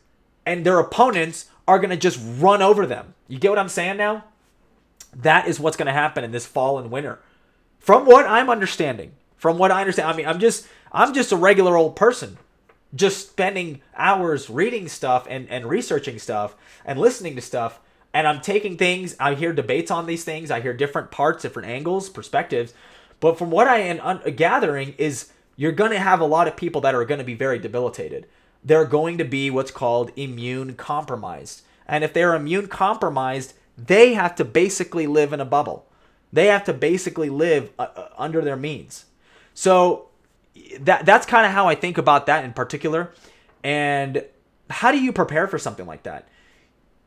[0.45, 3.13] and their opponents are going to just run over them.
[3.27, 4.25] You get what I'm saying now?
[5.15, 7.19] That is what's going to happen in this fall and winter.
[7.79, 11.37] From what I'm understanding, from what I understand, I mean, I'm just I'm just a
[11.37, 12.37] regular old person
[12.95, 16.55] just spending hours reading stuff and, and researching stuff
[16.85, 17.79] and listening to stuff
[18.13, 19.15] and I'm taking things.
[19.19, 20.51] I hear debates on these things.
[20.51, 22.73] I hear different parts, different angles, perspectives.
[23.19, 26.55] But from what I am un- gathering is you're going to have a lot of
[26.55, 28.27] people that are going to be very debilitated.
[28.63, 31.63] They're going to be what's called immune compromised.
[31.87, 35.87] And if they're immune compromised, they have to basically live in a bubble.
[36.31, 39.05] They have to basically live uh, uh under their means.
[39.53, 40.09] So
[40.79, 43.11] that that's kind of how I think about that in particular.
[43.63, 44.23] And
[44.69, 46.27] how do you prepare for something like that?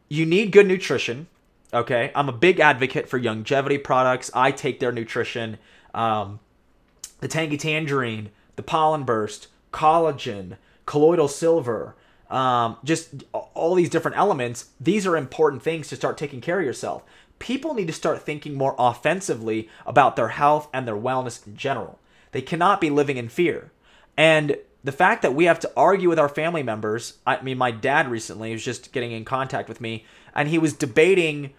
[0.08, 1.26] You need good nutrition.
[1.74, 4.30] Okay, I'm a big advocate for Youngevity products.
[4.34, 5.58] I take their nutrition.
[5.94, 6.40] Um,
[7.20, 11.96] the Tangy Tangerine, the Pollen Burst, collagen, colloidal silver,
[12.30, 14.70] um, just all these different elements.
[14.80, 17.02] These are important things to start taking care of yourself.
[17.38, 21.98] People need to start thinking more offensively about their health and their wellness in general.
[22.32, 23.70] They cannot be living in fear.
[24.16, 24.56] And
[24.86, 27.14] the fact that we have to argue with our family members.
[27.26, 30.72] I mean, my dad recently was just getting in contact with me, and he was
[30.72, 31.54] debating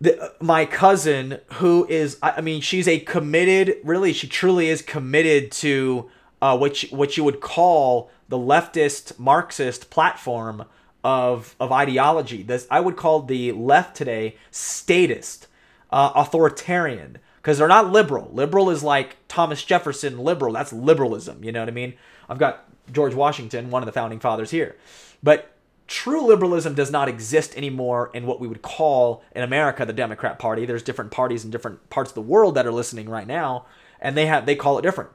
[0.00, 5.50] the, my cousin, who is, I mean, she's a committed, really, she truly is committed
[5.52, 6.10] to
[6.40, 10.64] uh, what you, what you would call the leftist Marxist platform
[11.04, 12.44] of of ideology.
[12.44, 15.48] This I would call the left today statist,
[15.90, 18.30] uh, authoritarian because they're not liberal.
[18.32, 20.52] Liberal is like Thomas Jefferson liberal.
[20.52, 21.42] That's liberalism.
[21.42, 21.94] You know what I mean?
[22.28, 24.76] I've got George Washington, one of the founding fathers here.
[25.24, 25.56] But
[25.88, 30.38] true liberalism does not exist anymore in what we would call in America the Democrat
[30.38, 30.64] Party.
[30.64, 33.66] There's different parties in different parts of the world that are listening right now,
[34.00, 35.10] and they have they call it different.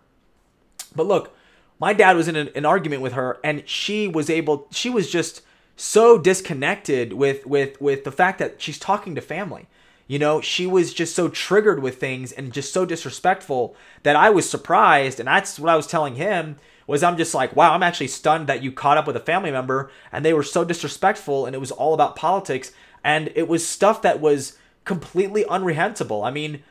[0.93, 1.33] But look,
[1.79, 4.67] my dad was in an, an argument with her, and she was able.
[4.71, 5.43] She was just
[5.77, 9.67] so disconnected with with with the fact that she's talking to family.
[10.07, 14.29] You know, she was just so triggered with things and just so disrespectful that I
[14.29, 15.19] was surprised.
[15.19, 18.47] And that's what I was telling him was I'm just like, wow, I'm actually stunned
[18.47, 21.59] that you caught up with a family member and they were so disrespectful and it
[21.59, 22.71] was all about politics
[23.03, 26.25] and it was stuff that was completely unrehensible.
[26.25, 26.63] I mean,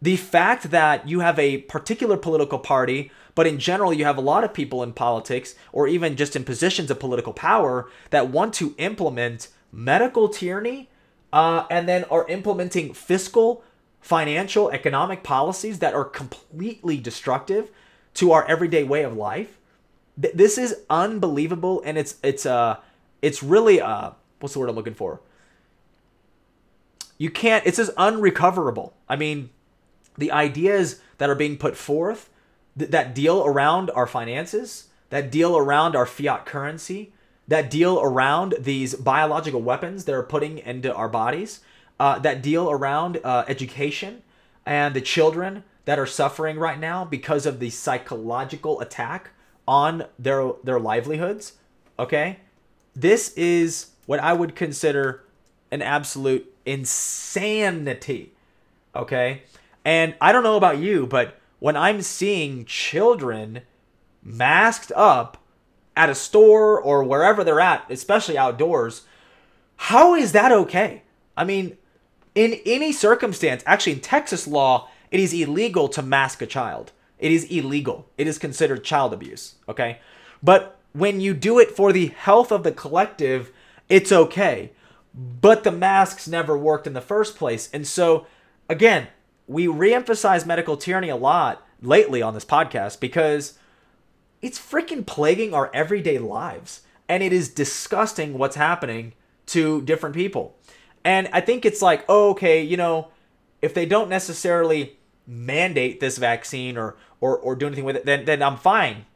[0.00, 4.22] the fact that you have a particular political party, but in general you have a
[4.22, 8.54] lot of people in politics or even just in positions of political power that want
[8.54, 10.88] to implement medical tyranny
[11.32, 13.62] uh, and then are implementing fiscal,
[14.00, 17.70] financial, economic policies that are completely destructive
[18.14, 19.58] to our everyday way of life.
[20.20, 22.78] Th- this is unbelievable, and it's it's uh
[23.22, 24.10] it's really uh
[24.40, 25.20] what's the word I'm looking for?
[27.18, 27.66] You can't.
[27.66, 28.94] It's just unrecoverable.
[29.08, 29.50] I mean,
[30.16, 32.30] the ideas that are being put forth,
[32.78, 37.12] th- that deal around our finances, that deal around our fiat currency,
[37.48, 41.60] that deal around these biological weapons that are putting into our bodies,
[41.98, 44.22] uh, that deal around uh, education
[44.64, 49.30] and the children that are suffering right now because of the psychological attack
[49.66, 51.54] on their their livelihoods.
[51.98, 52.40] Okay,
[52.94, 55.24] this is what I would consider
[55.70, 58.32] an absolute insanity.
[58.94, 59.42] Okay,
[59.84, 63.62] and I don't know about you, but when I'm seeing children
[64.22, 65.38] masked up
[65.98, 69.02] at a store or wherever they're at, especially outdoors,
[69.76, 71.02] how is that okay?
[71.36, 71.76] I mean,
[72.36, 76.92] in any circumstance, actually in Texas law, it is illegal to mask a child.
[77.18, 78.08] It is illegal.
[78.16, 79.98] It is considered child abuse, okay?
[80.40, 83.50] But when you do it for the health of the collective,
[83.88, 84.70] it's okay.
[85.12, 87.68] But the masks never worked in the first place.
[87.72, 88.26] And so,
[88.68, 89.08] again,
[89.48, 93.58] we reemphasize medical tyranny a lot lately on this podcast because
[94.42, 96.82] it's freaking plaguing our everyday lives.
[97.08, 99.14] And it is disgusting what's happening
[99.46, 100.56] to different people.
[101.04, 103.08] And I think it's like, oh, okay, you know,
[103.62, 108.24] if they don't necessarily mandate this vaccine or or, or do anything with it, then
[108.24, 109.06] then I'm fine.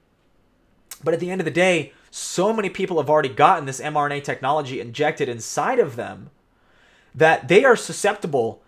[1.04, 4.24] But at the end of the day, so many people have already gotten this mRNA
[4.24, 6.30] technology injected inside of them
[7.14, 8.62] that they are susceptible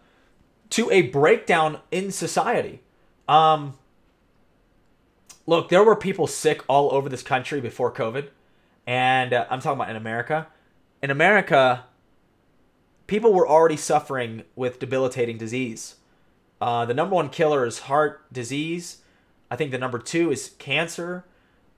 [0.71, 2.81] to a breakdown in society.
[3.29, 3.75] Um,
[5.47, 8.29] look, there were people sick all over this country before COVID,
[8.87, 10.49] and uh, I'm talking about in America.
[11.03, 11.85] In America,
[13.07, 15.97] people were already suffering with debilitating disease.
[16.61, 18.99] Uh, the number one killer is heart disease.
[19.51, 21.25] I think the number two is cancer.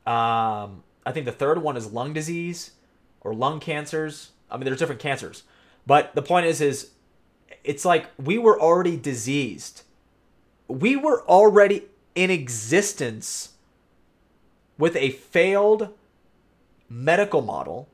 [0.06, 2.72] Um, I think the third one is lung disease
[3.20, 4.30] or lung cancers.
[4.50, 5.42] I mean, there's different cancers,
[5.86, 6.90] but the point is, is
[7.64, 9.82] it's like we were already diseased.
[10.68, 13.55] We were already in existence
[14.78, 15.94] with a failed
[16.88, 17.88] medical model.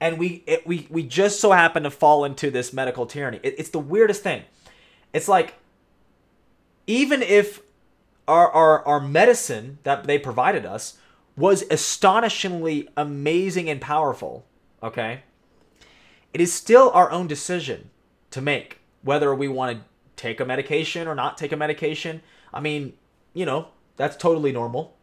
[0.00, 3.38] And we it, we we just so happen to fall into this medical tyranny.
[3.42, 4.42] It, it's the weirdest thing.
[5.12, 5.54] It's like
[6.86, 7.60] even if
[8.26, 10.98] our, our our medicine that they provided us
[11.36, 14.44] was astonishingly amazing and powerful
[14.82, 15.22] okay
[16.32, 17.90] it is still our own decision
[18.30, 19.84] to make whether we want to
[20.16, 22.22] take a medication or not take a medication.
[22.54, 22.94] I mean
[23.34, 24.96] you know that's totally normal.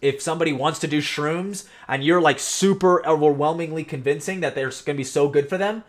[0.00, 4.84] If somebody wants to do shrooms and you're like super overwhelmingly convincing that they're going
[4.84, 5.84] to be so good for them,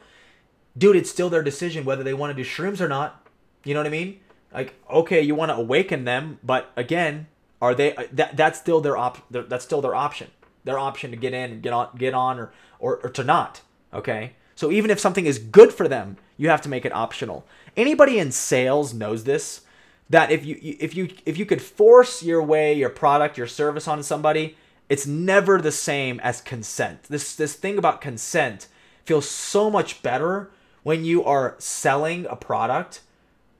[0.77, 3.27] dude, it's still their decision whether they want to do shrooms or not.
[3.63, 4.19] You know what I mean?
[4.53, 7.27] Like, okay, you want to awaken them, but again,
[7.61, 10.29] are they uh, that that's still their op that's still their option.
[10.65, 13.61] Their option to get in and get on get on or, or or to not.
[13.93, 14.33] Okay?
[14.55, 17.45] So even if something is good for them, you have to make it optional.
[17.75, 19.61] Anybody in sales knows this
[20.09, 23.87] that if you if you if you could force your way your product your service
[23.87, 24.55] on somebody
[24.89, 27.03] it's never the same as consent.
[27.03, 28.67] This this thing about consent
[29.05, 30.51] feels so much better
[30.83, 33.01] when you are selling a product.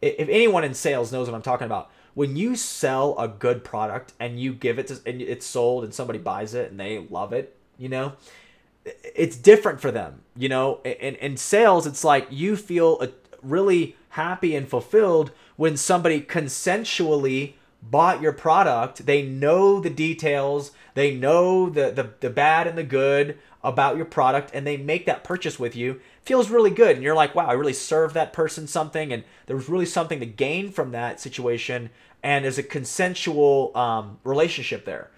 [0.02, 4.14] If anyone in sales knows what i'm talking about when you sell a good product
[4.20, 7.34] and you give it to and it's sold and somebody buys it and they love
[7.34, 8.14] it you know
[8.86, 10.82] it's different for them you know.
[10.84, 13.10] In, in sales it's like you feel a,
[13.42, 19.06] really happy and fulfilled when somebody consensually bought your product.
[19.06, 24.06] They know the details, they know the, the, the bad and the good about your
[24.06, 26.02] product, and they make that purchase with you.
[26.24, 26.96] Feels really good.
[26.96, 30.20] And you're like, wow, I really served that person something, and there was really something
[30.20, 31.90] to gain from that situation.
[32.22, 35.12] And there's a consensual um, relationship there.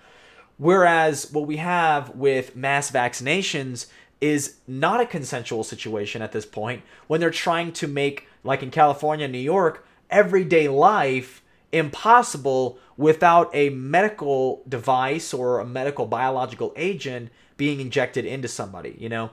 [0.58, 3.88] Whereas what we have with mass vaccinations
[4.22, 8.72] is not a consensual situation at this point when they're trying to make, like in
[8.72, 11.44] California, New York, everyday life
[11.74, 18.96] impossible without a medical device or a medical biological agent being injected into somebody.
[18.98, 19.32] You know,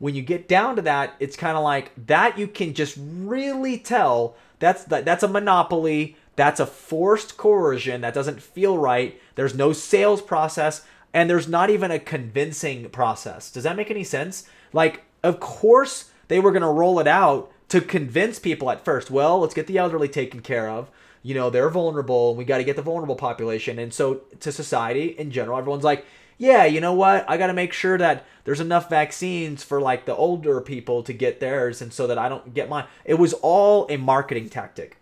[0.00, 3.78] when you get down to that, it's kind of like that you can just really
[3.78, 6.16] tell that's that, that's a monopoly.
[6.36, 9.20] That's a forced coercion that doesn't feel right.
[9.36, 13.52] There's no sales process and there's not even a convincing process.
[13.52, 14.48] Does that make any sense?
[14.72, 19.10] Like, of course, they were going to roll it out to convince people at first.
[19.10, 20.90] Well, let's get the elderly taken care of.
[21.22, 23.78] You know, they're vulnerable and we got to get the vulnerable population.
[23.78, 26.04] And so, to society in general, everyone's like,
[26.36, 27.24] yeah, you know what?
[27.28, 31.12] I got to make sure that there's enough vaccines for like the older people to
[31.12, 32.86] get theirs and so that I don't get mine.
[33.04, 34.98] It was all a marketing tactic.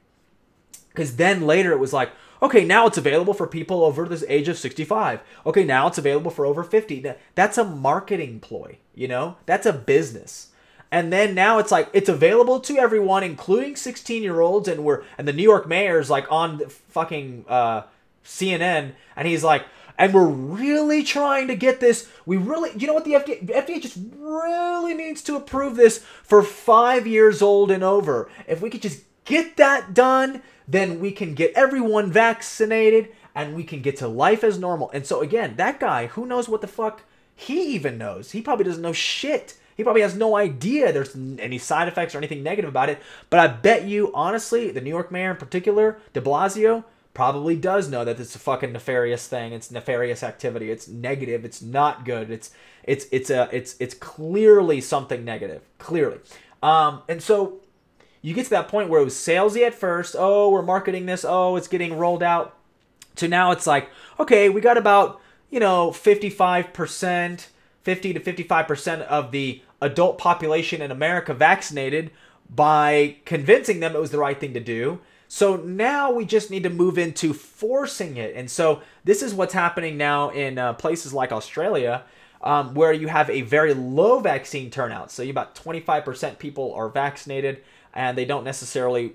[0.90, 2.10] Because then later it was like,
[2.42, 5.20] okay, now it's available for people over this age of 65.
[5.46, 7.14] Okay, now it's available for over 50.
[7.34, 9.36] That's a marketing ploy, you know?
[9.46, 10.51] That's a business.
[10.92, 15.04] And then now it's like it's available to everyone, including 16 year olds, and we're
[15.16, 17.84] and the New York mayor's like on fucking uh,
[18.22, 19.64] CNN, and he's like,
[19.96, 22.10] and we're really trying to get this.
[22.26, 26.42] We really, you know what the FDA, FDA just really needs to approve this for
[26.42, 28.30] five years old and over.
[28.46, 33.64] If we could just get that done, then we can get everyone vaccinated and we
[33.64, 34.90] can get to life as normal.
[34.90, 38.32] And so again, that guy, who knows what the fuck he even knows?
[38.32, 39.56] He probably doesn't know shit.
[39.76, 43.00] He probably has no idea there's any side effects or anything negative about it.
[43.30, 47.88] But I bet you, honestly, the New York mayor in particular, de Blasio, probably does
[47.88, 49.52] know that it's a fucking nefarious thing.
[49.52, 50.70] It's nefarious activity.
[50.70, 51.44] It's negative.
[51.44, 52.30] It's not good.
[52.30, 52.50] It's
[52.84, 55.62] it's it's a it's it's clearly something negative.
[55.78, 56.18] Clearly.
[56.62, 57.60] Um, and so
[58.22, 60.14] you get to that point where it was salesy at first.
[60.18, 61.24] Oh, we're marketing this.
[61.28, 62.56] Oh, it's getting rolled out.
[63.16, 65.20] To now it's like, okay, we got about,
[65.50, 67.46] you know, 55%,
[67.82, 72.10] 50 to 55% of the adult population in America vaccinated
[72.48, 75.00] by convincing them it was the right thing to do.
[75.28, 78.36] So now we just need to move into forcing it.
[78.36, 82.04] And so this is what's happening now in uh, places like Australia,
[82.42, 85.10] um, where you have a very low vaccine turnout.
[85.10, 87.62] So about 25% people are vaccinated
[87.94, 89.14] and they don't necessarily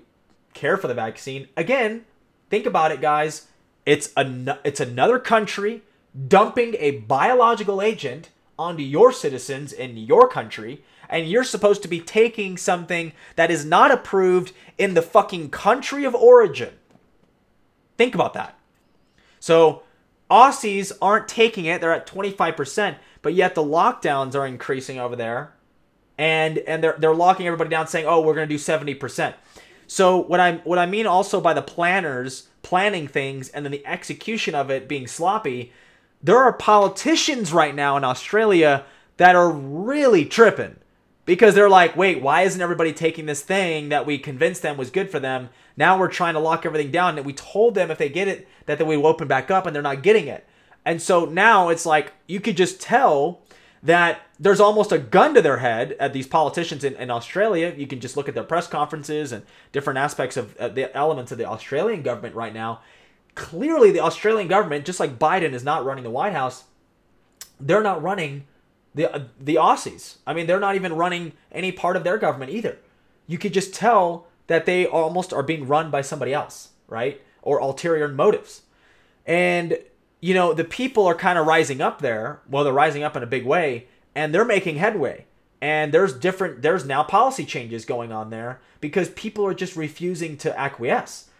[0.54, 1.48] care for the vaccine.
[1.56, 2.04] Again,
[2.50, 3.46] think about it, guys.
[3.86, 5.82] It's an, it's another country
[6.26, 12.00] dumping a biological agent onto your citizens in your country and you're supposed to be
[12.00, 16.74] taking something that is not approved in the fucking country of origin.
[17.96, 18.58] Think about that.
[19.40, 19.82] So,
[20.30, 25.54] Aussies aren't taking it, they're at 25%, but yet the lockdowns are increasing over there.
[26.18, 29.34] And and they're they're locking everybody down saying, "Oh, we're going to do 70%."
[29.86, 33.86] So, what I what I mean also by the planners planning things and then the
[33.86, 35.72] execution of it being sloppy,
[36.22, 38.84] there are politicians right now in Australia
[39.16, 40.76] that are really tripping
[41.24, 44.90] because they're like, wait, why isn't everybody taking this thing that we convinced them was
[44.90, 45.50] good for them?
[45.76, 47.18] Now we're trying to lock everything down.
[47.18, 49.66] And we told them if they get it, that then we will open back up,
[49.66, 50.46] and they're not getting it.
[50.84, 53.42] And so now it's like you could just tell
[53.82, 57.74] that there's almost a gun to their head at these politicians in, in Australia.
[57.76, 61.30] You can just look at their press conferences and different aspects of uh, the elements
[61.30, 62.80] of the Australian government right now.
[63.38, 66.64] Clearly, the Australian government, just like Biden is not running the White House,
[67.60, 68.46] they're not running
[68.96, 70.16] the uh, the Aussies.
[70.26, 72.78] I mean, they're not even running any part of their government either.
[73.28, 77.22] You could just tell that they almost are being run by somebody else, right?
[77.42, 78.62] Or ulterior motives.
[79.24, 79.78] And
[80.20, 82.40] you know, the people are kind of rising up there.
[82.50, 83.86] Well, they're rising up in a big way,
[84.16, 85.26] and they're making headway.
[85.60, 90.36] And there's different there's now policy changes going on there because people are just refusing
[90.38, 91.30] to acquiesce.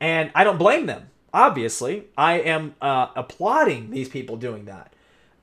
[0.00, 1.10] And I don't blame them.
[1.34, 4.92] Obviously, I am uh, applauding these people doing that.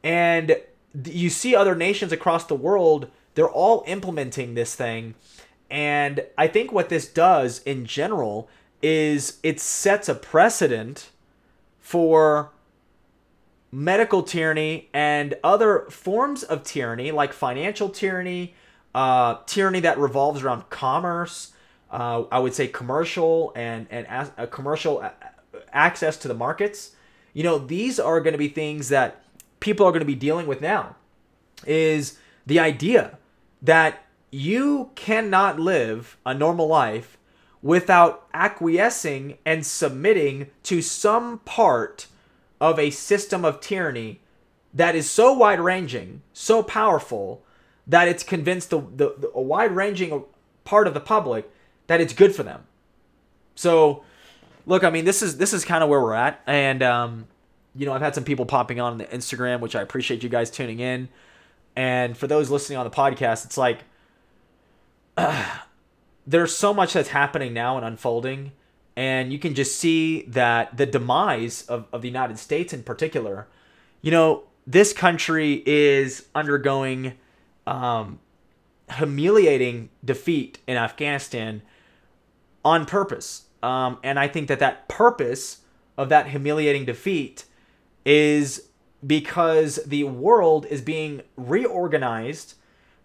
[0.01, 0.55] And
[1.03, 5.15] you see other nations across the world, they're all implementing this thing.
[5.69, 8.49] And I think what this does in general
[8.81, 11.09] is it sets a precedent
[11.81, 12.51] for
[13.69, 18.53] medical tyranny and other forms of tyranny, like financial tyranny,
[18.95, 21.51] uh, tyranny that revolves around commerce.
[21.89, 25.03] Uh, I would say commercial and and as, uh, commercial
[25.73, 26.91] access to the markets.
[27.33, 29.23] You know, these are going to be things that
[29.59, 30.95] people are going to be dealing with now
[31.65, 33.17] is the idea
[33.61, 37.17] that you cannot live a normal life
[37.61, 42.07] without acquiescing and submitting to some part
[42.59, 44.19] of a system of tyranny
[44.73, 47.43] that is so wide ranging, so powerful,
[47.85, 50.23] that it's convinced the, the, the a wide ranging
[50.63, 51.49] part of the public
[51.87, 52.63] that it's good for them.
[53.55, 54.03] So,
[54.65, 57.27] look, I mean, this is this is kind of where we're at, and um,
[57.75, 60.49] you know, I've had some people popping on the Instagram, which I appreciate you guys
[60.49, 61.09] tuning in.
[61.75, 63.79] And for those listening on the podcast, it's like
[65.17, 65.59] uh,
[66.27, 68.51] there's so much that's happening now and unfolding.
[68.95, 73.47] And you can just see that the demise of, of the United States in particular,
[74.01, 77.13] you know, this country is undergoing
[77.65, 78.19] um,
[78.97, 81.61] humiliating defeat in Afghanistan
[82.65, 83.45] on purpose.
[83.63, 85.61] Um, and I think that that purpose
[85.97, 87.45] of that humiliating defeat
[88.05, 88.67] is
[89.05, 92.55] because the world is being reorganized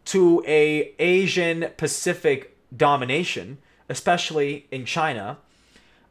[0.07, 5.39] to a Asian Pacific domination, especially in China,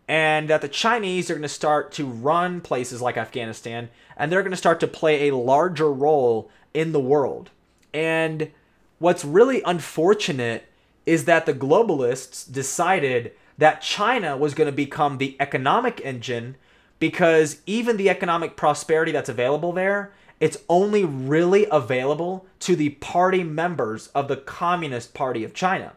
[0.07, 4.43] and that the Chinese are going to start to run places like Afghanistan and they're
[4.43, 7.49] going to start to play a larger role in the world.
[7.93, 8.51] And
[8.99, 10.65] what's really unfortunate
[11.05, 16.55] is that the globalists decided that China was going to become the economic engine
[16.99, 23.43] because even the economic prosperity that's available there, it's only really available to the party
[23.43, 25.93] members of the Communist Party of China.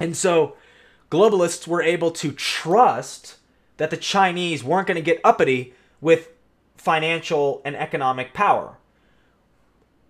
[0.00, 0.56] And so
[1.10, 3.36] globalists were able to trust
[3.76, 6.30] that the Chinese weren't going to get uppity with
[6.76, 8.76] financial and economic power.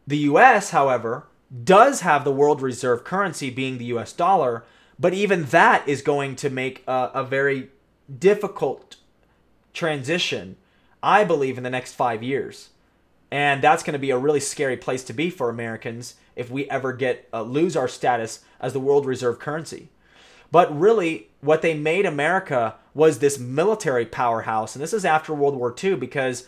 [0.07, 1.27] The US, however,
[1.65, 4.65] does have the world reserve currency being the US dollar,
[4.99, 7.71] but even that is going to make a, a very
[8.19, 8.97] difficult
[9.73, 10.57] transition,
[11.03, 12.71] I believe, in the next five years.
[13.31, 16.69] And that's going to be a really scary place to be for Americans if we
[16.71, 19.89] ever get uh, lose our status as the world reserve currency.
[20.51, 24.75] But really, what they made America was this military powerhouse.
[24.75, 26.47] And this is after World War II because,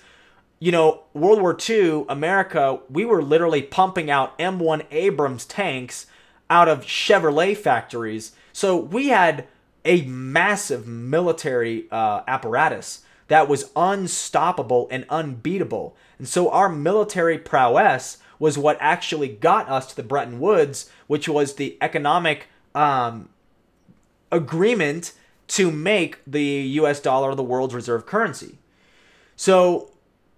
[0.58, 6.06] you know, World War II, America, we were literally pumping out M1 Abrams tanks
[6.48, 8.32] out of Chevrolet factories.
[8.60, 9.46] So we had
[9.86, 15.96] a massive military uh, apparatus that was unstoppable and unbeatable.
[16.18, 21.26] And so our military prowess was what actually got us to the Bretton Woods, which
[21.26, 23.30] was the economic um,
[24.30, 25.14] agreement
[25.48, 26.44] to make the
[26.82, 28.58] US dollar the world's reserve currency.
[29.36, 29.90] So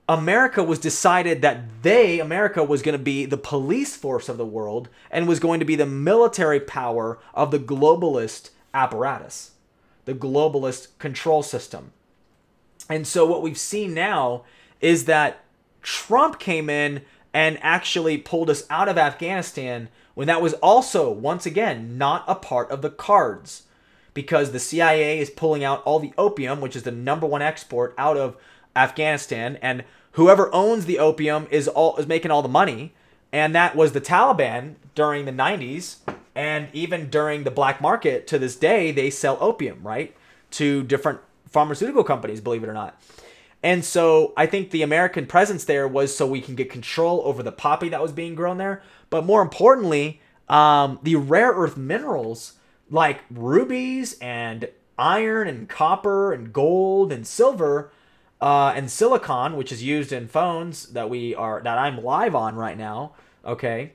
[0.09, 4.47] America was decided that they, America, was going to be the police force of the
[4.47, 9.53] world and was going to be the military power of the globalist apparatus,
[10.05, 11.93] the globalist control system.
[12.89, 14.45] And so what we've seen now
[14.81, 15.45] is that
[15.83, 21.47] Trump came in and actually pulled us out of Afghanistan when that was also, once
[21.47, 23.63] again, not a part of the cards
[24.15, 27.95] because the CIA is pulling out all the opium, which is the number one export
[27.97, 28.37] out of
[28.77, 32.95] Afghanistan, and whoever owns the opium is all is making all the money,
[33.33, 35.97] and that was the Taliban during the 90s,
[36.35, 40.15] and even during the black market to this day, they sell opium right
[40.53, 43.01] to different pharmaceutical companies, believe it or not.
[43.63, 47.43] And so I think the American presence there was so we can get control over
[47.43, 52.55] the poppy that was being grown there, but more importantly, um, the rare earth minerals
[52.91, 54.69] like rubies and
[54.99, 57.91] iron and copper and gold and silver
[58.43, 62.57] uh, and silicon, which is used in phones that we are that I'm live on
[62.57, 63.13] right now.
[63.45, 63.93] Okay,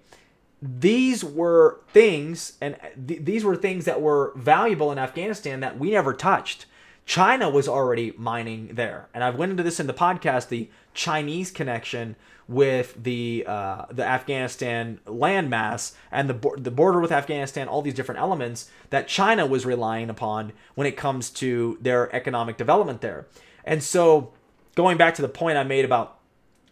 [0.61, 2.77] these were things, and
[3.07, 6.65] th- these were things that were valuable in Afghanistan that we never touched.
[7.05, 11.51] China was already mining there, and I've went into this in the podcast, the Chinese
[11.51, 12.15] connection
[12.47, 18.21] with the uh, the Afghanistan landmass and the the border with Afghanistan, all these different
[18.21, 23.27] elements that China was relying upon when it comes to their economic development there.
[23.67, 24.31] And so,
[24.77, 26.19] going back to the point I made about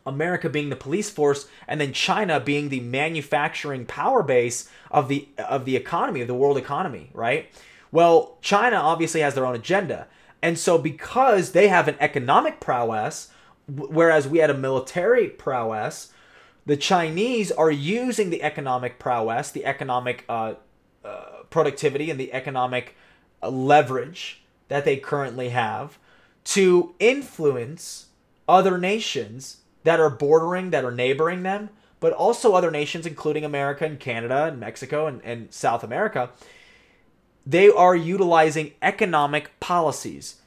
[0.06, 5.28] America being the police force and then China being the manufacturing power base of the
[5.40, 7.52] of the economy of the world economy, right?
[7.92, 10.08] Well, China obviously has their own agenda.
[10.44, 13.32] And so because they have an economic prowess,
[13.68, 16.14] whereas we had a military prowess,
[16.68, 20.54] the Chinese are using the economic prowess, the economic uh,
[21.04, 22.96] uh, productivity, and the economic
[23.42, 25.98] uh, leverage that they currently have
[26.46, 28.08] to influence
[28.48, 31.70] other nations that are bordering, that are neighboring them,
[32.00, 36.30] but also other nations, including America and Canada and Mexico and, and South America.
[37.46, 40.38] They are utilizing economic policies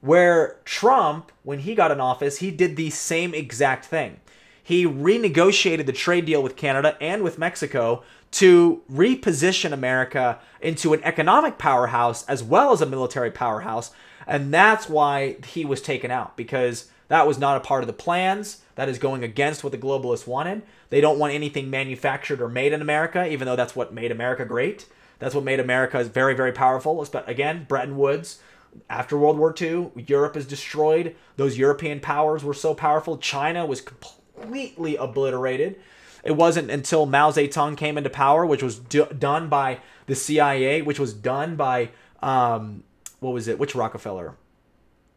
[0.00, 4.20] where Trump, when he got in office, he did the same exact thing.
[4.62, 8.02] He renegotiated the trade deal with Canada and with Mexico
[8.32, 13.92] to reposition America into an economic powerhouse as well as a military powerhouse.
[14.28, 17.94] And that's why he was taken out because that was not a part of the
[17.94, 18.60] plans.
[18.74, 20.62] That is going against what the globalists wanted.
[20.90, 24.44] They don't want anything manufactured or made in America, even though that's what made America
[24.44, 24.86] great.
[25.18, 27.04] That's what made America very, very powerful.
[27.10, 28.40] But Again, Bretton Woods,
[28.88, 31.16] after World War II, Europe is destroyed.
[31.36, 33.16] Those European powers were so powerful.
[33.16, 35.80] China was completely obliterated.
[36.22, 40.82] It wasn't until Mao Zedong came into power, which was do- done by the CIA,
[40.82, 41.90] which was done by
[42.22, 42.82] um,
[43.20, 43.58] what was it?
[43.58, 44.34] Which Rockefeller?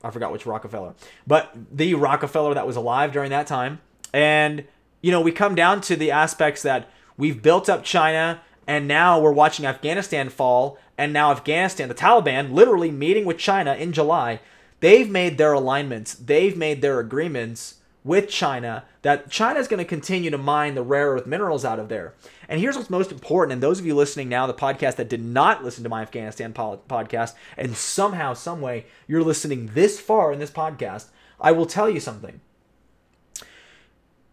[0.04, 0.96] I forgot which Rockefeller,
[1.28, 3.80] but the Rockefeller that was alive during that time.
[4.14, 4.66] And
[5.02, 9.20] you know, we come down to the aspects that we've built up China and now
[9.20, 14.40] we're watching Afghanistan fall, and now Afghanistan, the Taliban, literally meeting with China in July.
[14.80, 19.86] They've made their alignments, they've made their agreements with China that China is going to
[19.86, 22.14] continue to mine the rare earth minerals out of there.
[22.52, 23.54] And here's what's most important.
[23.54, 26.54] And those of you listening now, the podcast that did not listen to my Afghanistan
[26.54, 31.08] podcast, and somehow, some way, you're listening this far in this podcast,
[31.40, 32.42] I will tell you something.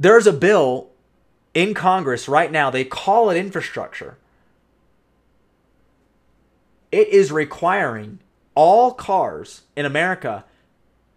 [0.01, 0.91] There's a bill
[1.55, 2.71] in Congress right now.
[2.71, 4.19] They call it infrastructure.
[6.91, 8.19] It is requiring
[8.57, 10.45] all cars in America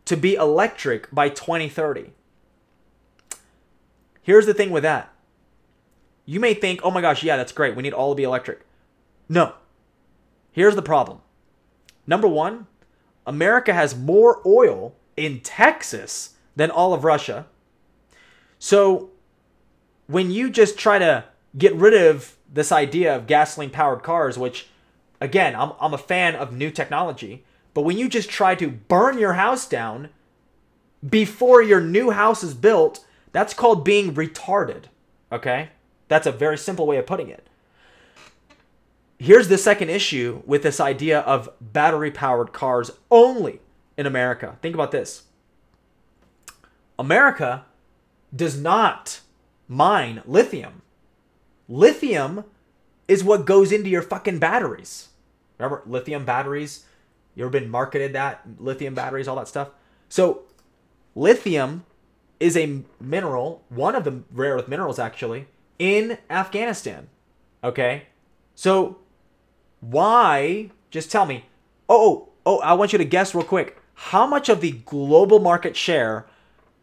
[0.06, 2.12] to be electric by 2030.
[4.22, 5.11] Here's the thing with that.
[6.32, 7.76] You may think, oh my gosh, yeah, that's great.
[7.76, 8.62] We need all to be electric.
[9.28, 9.52] No.
[10.54, 11.20] Here's the problem.
[12.08, 12.68] Number one,
[13.28, 17.48] America has more oil in Texas than all of Russia.
[18.60, 19.10] So
[20.08, 21.26] when you just try to
[21.58, 24.68] get rid of this idea of gasoline powered cars, which
[25.20, 29.18] again, I'm, I'm a fan of new technology, but when you just try to burn
[29.18, 30.08] your house down
[31.06, 34.86] before your new house is built, that's called being retarded.
[35.30, 35.72] Okay?
[36.12, 37.48] That's a very simple way of putting it.
[39.18, 43.62] Here's the second issue with this idea of battery powered cars only
[43.96, 44.58] in America.
[44.62, 45.24] Think about this
[47.00, 47.64] America
[48.36, 49.22] does not
[49.70, 50.82] mine lithium.
[51.70, 52.44] Lithium
[53.08, 55.08] is what goes into your fucking batteries.
[55.60, 56.84] Remember lithium batteries?
[57.36, 58.42] You ever been marketed that?
[58.60, 59.70] Lithium batteries, all that stuff.
[60.10, 60.42] So,
[61.16, 61.86] lithium
[62.42, 65.48] is a mineral, one of the rare earth minerals actually,
[65.82, 67.10] in Afghanistan.
[67.64, 68.04] Okay?
[68.54, 69.00] So,
[69.80, 70.70] why?
[70.92, 71.46] Just tell me.
[71.90, 73.82] Oh, oh, oh, I want you to guess real quick.
[73.96, 76.28] How much of the global market share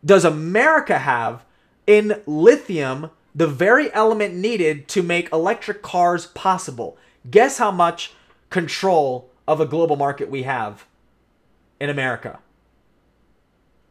[0.05, 1.45] does America have
[1.87, 6.99] in lithium, the very element needed to make electric cars possible?
[7.31, 8.15] Guess how much
[8.51, 10.87] control of a global market we have
[11.79, 12.41] in America?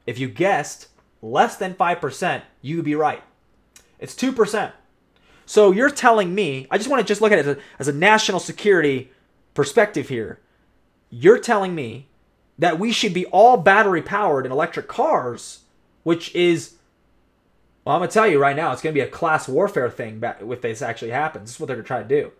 [0.06, 0.90] If you guessed,
[1.22, 3.24] less than 5%, you'd be right.
[4.00, 4.74] It's 2%.
[5.48, 7.88] So you're telling me, I just want to just look at it as a, as
[7.88, 9.12] a national security
[9.54, 10.42] perspective here.
[11.10, 12.10] You're telling me
[12.60, 15.62] that we should be all battery powered in electric cars,
[16.04, 16.76] which is,
[17.86, 19.90] well, I'm going to tell you right now, it's going to be a class warfare
[19.90, 21.46] thing if this actually happens.
[21.46, 22.34] This is what they're going to try to do.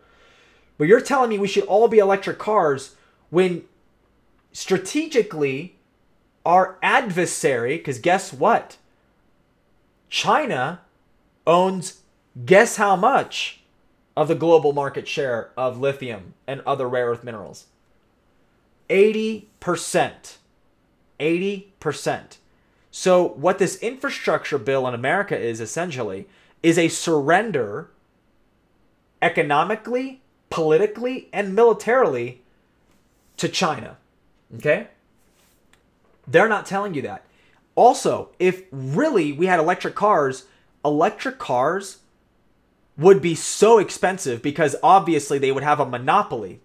[0.78, 2.98] But you're telling me we should all be electric cars
[3.30, 3.64] when
[4.52, 5.78] strategically
[6.46, 8.76] our adversary, because guess what?
[10.10, 10.82] China
[11.46, 12.02] owns
[12.46, 13.62] guess how much
[14.16, 17.66] of the global market share of lithium and other rare earth minerals?
[18.90, 19.46] 80%.
[21.20, 22.38] 80%.
[22.90, 26.28] So, what this infrastructure bill in America is essentially
[26.64, 27.90] is a surrender
[29.22, 32.42] economically, politically, and militarily
[33.38, 33.98] to China.
[34.56, 34.88] Okay?
[36.28, 37.24] They're not telling you that.
[37.76, 40.46] Also, if really we had electric cars,
[40.84, 42.00] electric cars
[42.98, 46.60] would be so expensive because obviously they would have a monopoly.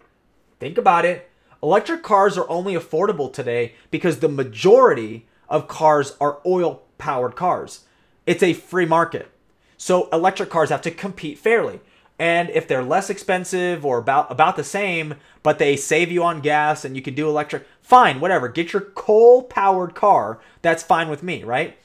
[0.58, 1.28] Think about it.
[1.62, 7.84] Electric cars are only affordable today because the majority of cars are oil powered cars.
[8.26, 9.30] It's a free market.
[9.76, 11.80] So electric cars have to compete fairly.
[12.18, 16.40] And if they're less expensive or about about the same, but they save you on
[16.40, 18.48] gas and you can do electric, fine, whatever.
[18.48, 20.40] Get your coal powered car.
[20.62, 21.76] That's fine with me, right?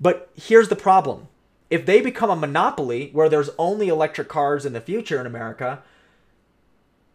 [0.00, 1.28] But here's the problem.
[1.70, 5.82] If they become a monopoly where there's only electric cars in the future in America,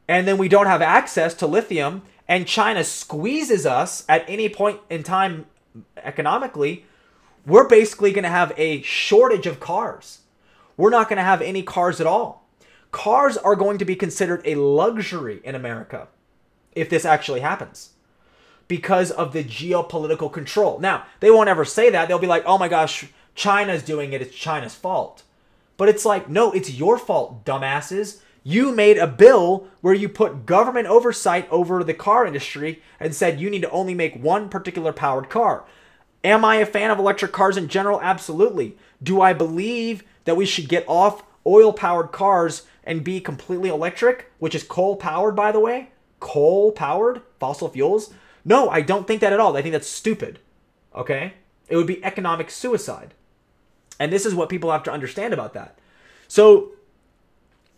[0.07, 4.79] and then we don't have access to lithium, and China squeezes us at any point
[4.89, 5.45] in time
[5.97, 6.85] economically,
[7.45, 10.19] we're basically going to have a shortage of cars
[10.79, 12.47] we're not going to have any cars at all.
[12.91, 16.07] Cars are going to be considered a luxury in America
[16.71, 17.89] if this actually happens
[18.69, 20.79] because of the geopolitical control.
[20.79, 22.07] Now, they won't ever say that.
[22.07, 23.07] They'll be like, oh my gosh,
[23.39, 24.21] China's doing it.
[24.21, 25.23] It's China's fault.
[25.77, 28.19] But it's like, no, it's your fault, dumbasses.
[28.43, 33.39] You made a bill where you put government oversight over the car industry and said
[33.39, 35.63] you need to only make one particular powered car.
[36.21, 38.01] Am I a fan of electric cars in general?
[38.01, 38.77] Absolutely.
[39.01, 44.29] Do I believe that we should get off oil powered cars and be completely electric,
[44.39, 45.91] which is coal powered, by the way?
[46.19, 47.21] Coal powered?
[47.39, 48.13] Fossil fuels?
[48.43, 49.55] No, I don't think that at all.
[49.55, 50.39] I think that's stupid.
[50.93, 51.35] Okay?
[51.69, 53.13] It would be economic suicide.
[53.99, 55.77] And this is what people have to understand about that.
[56.27, 56.71] So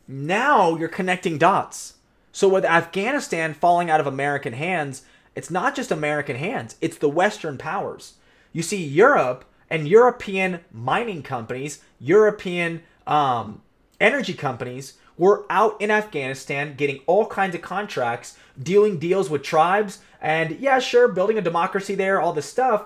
[0.08, 1.96] now you're connecting dots.
[2.32, 5.04] So with Afghanistan falling out of American hands,
[5.36, 8.14] it's not just American hands, it's the Western powers.
[8.54, 13.62] You see, Europe and European mining companies, European um,
[14.00, 20.00] energy companies were out in Afghanistan getting all kinds of contracts, dealing deals with tribes,
[20.22, 22.86] and yeah, sure, building a democracy there, all this stuff.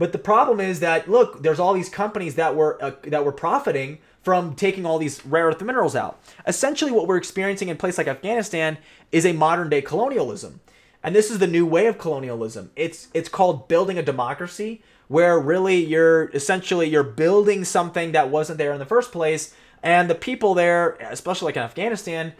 [0.00, 3.32] But the problem is that look, there's all these companies that were uh, that were
[3.32, 6.18] profiting from taking all these rare earth minerals out.
[6.46, 8.78] Essentially, what we're experiencing in places like Afghanistan
[9.12, 10.60] is a modern day colonialism.
[11.02, 12.70] And this is the new way of colonialism.
[12.76, 18.56] It's it's called building a democracy where really you're essentially you're building something that wasn't
[18.56, 22.32] there in the first place and the people there, especially like in Afghanistan,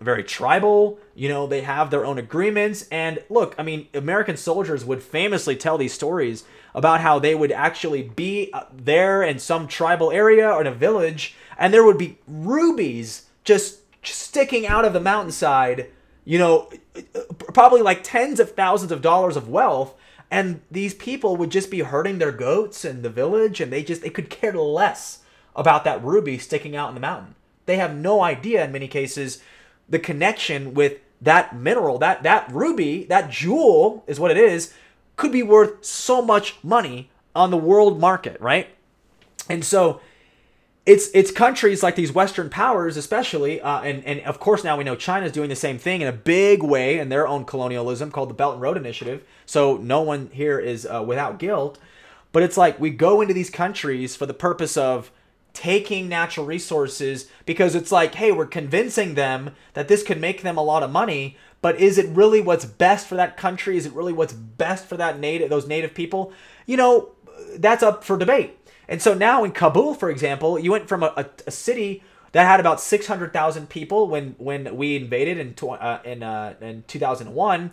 [0.00, 4.84] very tribal, you know, they have their own agreements and look, I mean, American soldiers
[4.84, 6.42] would famously tell these stories
[6.74, 10.74] about how they would actually be uh, there in some tribal area or in a
[10.74, 15.88] village and there would be rubies just sticking out of the mountainside
[16.24, 16.70] you know,
[17.52, 19.94] probably like tens of thousands of dollars of wealth.
[20.30, 24.02] And these people would just be herding their goats in the village and they just,
[24.02, 25.20] they could care less
[25.54, 27.34] about that ruby sticking out in the mountain.
[27.66, 29.42] They have no idea in many cases
[29.88, 34.74] the connection with that mineral, that, that ruby, that jewel is what it is,
[35.16, 38.68] could be worth so much money on the world market, right?
[39.48, 40.00] And so
[40.86, 44.84] it's it's countries like these Western powers, especially, uh, and and of course now we
[44.84, 48.28] know China's doing the same thing in a big way in their own colonialism called
[48.30, 49.24] the Belt and Road Initiative.
[49.46, 51.78] So no one here is uh, without guilt,
[52.32, 55.10] but it's like we go into these countries for the purpose of
[55.54, 60.58] taking natural resources because it's like, hey, we're convincing them that this could make them
[60.58, 63.78] a lot of money, but is it really what's best for that country?
[63.78, 66.30] Is it really what's best for that native those native people?
[66.66, 67.12] You know,
[67.56, 68.58] that's up for debate.
[68.86, 72.02] And so now in Kabul, for example, you went from a, a, a city
[72.32, 76.84] that had about 600,000 people when when we invaded in tw- uh, in uh, in
[76.86, 77.70] 2001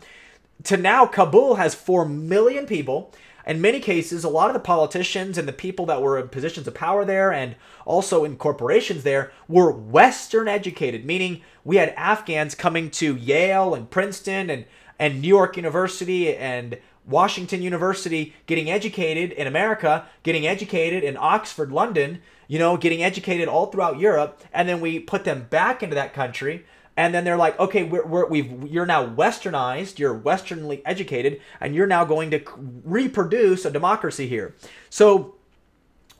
[0.63, 3.13] to now Kabul has 4 million people.
[3.51, 6.69] In many cases, a lot of the politicians and the people that were in positions
[6.69, 12.55] of power there and also in corporations there were Western educated, meaning we had Afghans
[12.55, 14.63] coming to Yale and Princeton and,
[14.97, 21.73] and New York University and Washington University, getting educated in America, getting educated in Oxford,
[21.73, 25.95] London, you know, getting educated all throughout Europe, and then we put them back into
[25.95, 26.65] that country,
[26.97, 31.73] and then they're like, okay, we're, we're we've you're now westernized, you're westernly educated, and
[31.73, 32.41] you're now going to
[32.83, 34.55] reproduce a democracy here.
[34.89, 35.35] So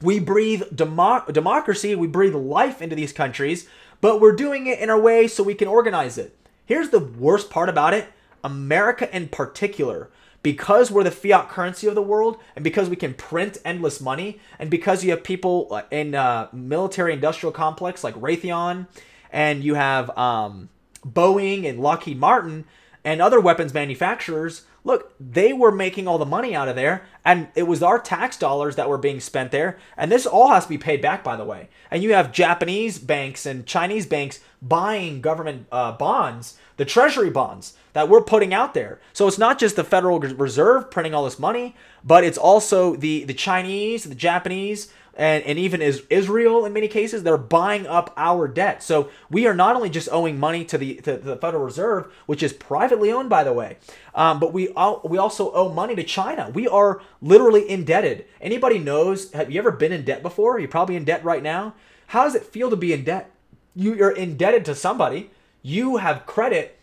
[0.02, 3.68] we breathe demo- democracy, we breathe life into these countries,
[4.00, 6.36] but we're doing it in a way so we can organize it.
[6.66, 8.08] Here's the worst part about it
[8.44, 10.10] America in particular
[10.44, 14.40] because we're the fiat currency of the world and because we can print endless money
[14.58, 18.88] and because you have people in uh, military industrial complex like Raytheon
[19.32, 20.70] and you have um,
[21.06, 22.66] Boeing and Lockheed Martin
[23.04, 24.64] and other weapons manufacturers.
[24.84, 28.38] Look they were making all the money out of there and it was our tax
[28.38, 29.78] dollars that were being spent there.
[29.96, 31.70] And this all has to be paid back by the way.
[31.92, 37.76] And you have japanese banks and chinese banks buying government uh, bonds the treasury bonds
[37.94, 39.00] that we're putting out there.
[39.14, 43.24] So it's not just the Federal Reserve printing all this money, but it's also the
[43.26, 48.14] the Chinese, the Japanese, and, and even is Israel in many cases, they're buying up
[48.18, 48.82] our debt.
[48.82, 52.42] So we are not only just owing money to the to the Federal Reserve, which
[52.42, 53.78] is privately owned, by the way,
[54.16, 56.50] um, but we all, we also owe money to China.
[56.54, 58.26] We are literally indebted.
[58.40, 59.32] Anybody knows?
[59.34, 60.60] Have you ever been in debt before?
[60.60, 61.76] You're probably in debt right now.
[62.08, 63.32] How does it feel to be in debt?
[63.76, 65.32] You, you're indebted to somebody.
[65.62, 66.78] You have credit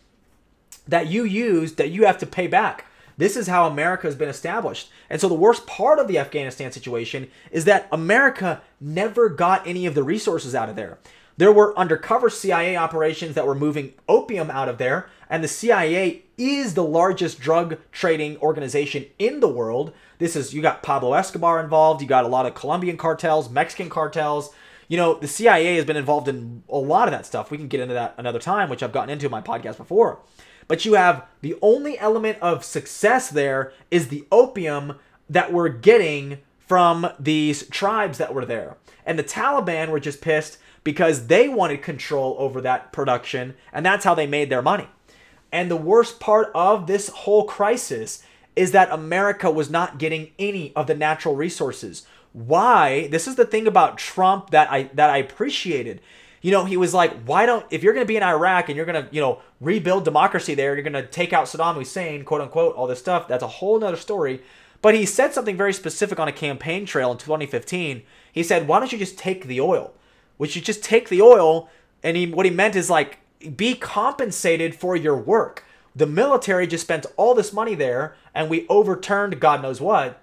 [0.87, 2.85] that you use that you have to pay back.
[3.19, 4.89] This is how America has been established.
[5.09, 9.85] And so the worst part of the Afghanistan situation is that America never got any
[9.85, 10.99] of the resources out of there.
[11.35, 16.23] There were undercover CIA operations that were moving opium out of there, and the CIA
[16.37, 19.91] is the largest drug trading organization in the world.
[20.19, 23.89] This is you got Pablo Escobar involved, you got a lot of Colombian cartels, Mexican
[23.89, 24.53] cartels.
[24.87, 27.51] You know, the CIA has been involved in a lot of that stuff.
[27.51, 30.19] We can get into that another time, which I've gotten into in my podcast before.
[30.69, 34.93] But you have the only element of success there is the opium
[35.27, 38.77] that we're getting from these tribes that were there.
[39.03, 44.05] And the Taliban were just pissed because they wanted control over that production, and that's
[44.05, 44.87] how they made their money.
[45.51, 48.23] And the worst part of this whole crisis
[48.55, 52.05] is that America was not getting any of the natural resources.
[52.33, 53.07] Why?
[53.07, 55.99] This is the thing about Trump that I that I appreciated
[56.41, 58.75] you know, he was like, why don't, if you're going to be in Iraq and
[58.77, 62.23] you're going to, you know, rebuild democracy there, you're going to take out Saddam Hussein,
[62.23, 64.41] quote unquote, all this stuff, that's a whole nother story.
[64.81, 68.03] But he said something very specific on a campaign trail in 2015.
[68.31, 69.93] He said, why don't you just take the oil?
[70.37, 71.69] Would you just take the oil?
[72.01, 73.19] And he, what he meant is like,
[73.55, 75.65] be compensated for your work.
[75.95, 80.21] The military just spent all this money there and we overturned God knows what.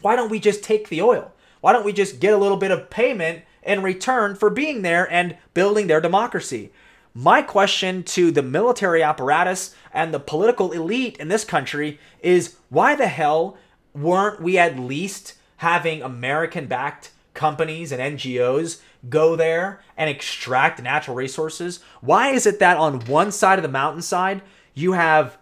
[0.00, 1.32] Why don't we just take the oil?
[1.60, 5.10] Why don't we just get a little bit of payment in return for being there
[5.12, 6.72] and building their democracy.
[7.14, 12.94] My question to the military apparatus and the political elite in this country is why
[12.94, 13.56] the hell
[13.94, 21.16] weren't we at least having American backed companies and NGOs go there and extract natural
[21.16, 21.80] resources?
[22.00, 24.42] Why is it that on one side of the mountainside
[24.74, 25.38] you have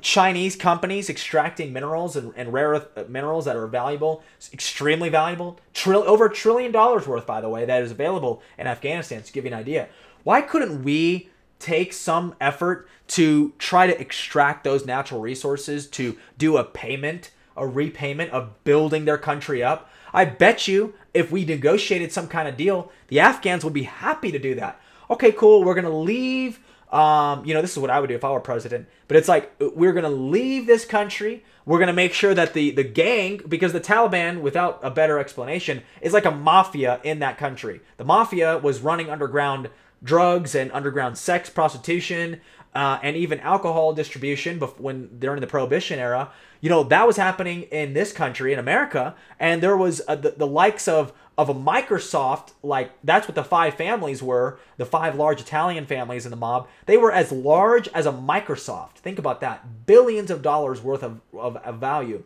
[0.00, 4.22] Chinese companies extracting minerals and, and rare earth uh, minerals that are valuable,
[4.52, 9.22] extremely valuable, over a trillion dollars worth, by the way, that is available in Afghanistan,
[9.22, 9.88] to give you an idea.
[10.24, 16.56] Why couldn't we take some effort to try to extract those natural resources to do
[16.56, 19.90] a payment, a repayment of building their country up?
[20.12, 24.30] I bet you if we negotiated some kind of deal, the Afghans would be happy
[24.32, 24.80] to do that.
[25.10, 26.60] Okay, cool, we're going to leave
[26.92, 28.86] um, you know, this is what I would do if I were president.
[29.08, 31.42] But it's like we're gonna leave this country.
[31.64, 35.82] We're gonna make sure that the the gang, because the Taliban, without a better explanation,
[36.02, 37.80] is like a mafia in that country.
[37.96, 39.70] The mafia was running underground
[40.04, 42.40] drugs and underground sex, prostitution,
[42.74, 44.60] uh, and even alcohol distribution.
[44.60, 46.30] When during the Prohibition era,
[46.60, 50.32] you know that was happening in this country in America, and there was uh, the,
[50.32, 55.16] the likes of of a Microsoft, like that's what the five families were, the five
[55.16, 58.96] large Italian families in the mob, they were as large as a Microsoft.
[58.96, 59.86] Think about that.
[59.86, 62.22] Billions of dollars worth of, of, of value.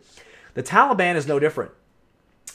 [0.54, 1.70] The Taliban is no different.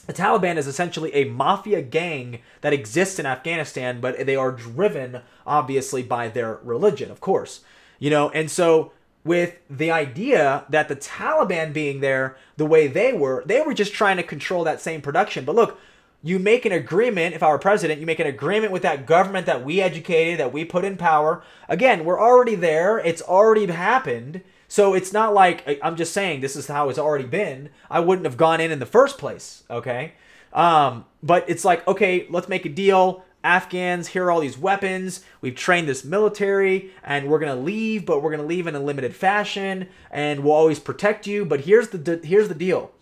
[0.06, 5.22] The Taliban is essentially a mafia gang that exists in Afghanistan, but they are driven,
[5.46, 7.60] obviously, by their religion, of course.
[8.00, 8.92] You know, and so
[9.24, 13.94] with the idea that the Taliban being there the way they were, they were just
[13.94, 15.44] trying to control that same production.
[15.44, 15.78] But look,
[16.22, 19.46] you make an agreement, if I were president, you make an agreement with that government
[19.46, 21.42] that we educated, that we put in power.
[21.68, 24.42] Again, we're already there, it's already happened.
[24.68, 27.70] So it's not like I'm just saying this is how it's already been.
[27.90, 30.14] I wouldn't have gone in in the first place, okay?
[30.52, 33.24] Um, but it's like, okay, let's make a deal.
[33.44, 35.24] Afghans, here are all these weapons.
[35.40, 39.16] We've trained this military, and we're gonna leave, but we're gonna leave in a limited
[39.16, 41.44] fashion, and we'll always protect you.
[41.44, 42.92] But here's the here's the deal: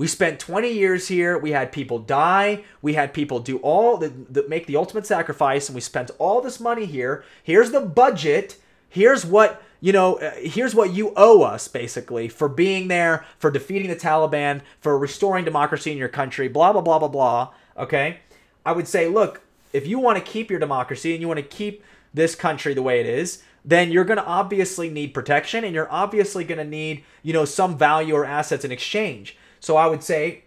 [0.00, 1.36] we spent 20 years here.
[1.36, 2.64] We had people die.
[2.80, 6.58] We had people do all the make the ultimate sacrifice, and we spent all this
[6.58, 7.22] money here.
[7.42, 8.56] Here's the budget.
[8.88, 10.14] Here's what you know.
[10.14, 14.96] Uh, here's what you owe us basically for being there, for defeating the Taliban, for
[14.96, 16.48] restoring democracy in your country.
[16.48, 17.50] Blah blah blah blah blah.
[17.76, 18.20] Okay,
[18.64, 19.42] I would say, look,
[19.74, 21.84] if you want to keep your democracy and you want to keep
[22.14, 25.92] this country the way it is, then you're going to obviously need protection and you're
[25.92, 29.36] obviously going to need, you know, some value or assets in exchange.
[29.60, 30.44] So I would say,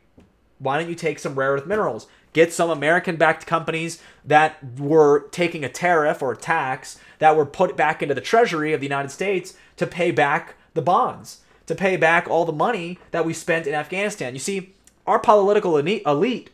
[0.59, 2.07] why don't you take some rare earth minerals?
[2.33, 7.45] Get some American backed companies that were taking a tariff or a tax that were
[7.45, 11.75] put back into the treasury of the United States to pay back the bonds, to
[11.75, 14.33] pay back all the money that we spent in Afghanistan.
[14.33, 14.73] You see,
[15.05, 16.49] our political elite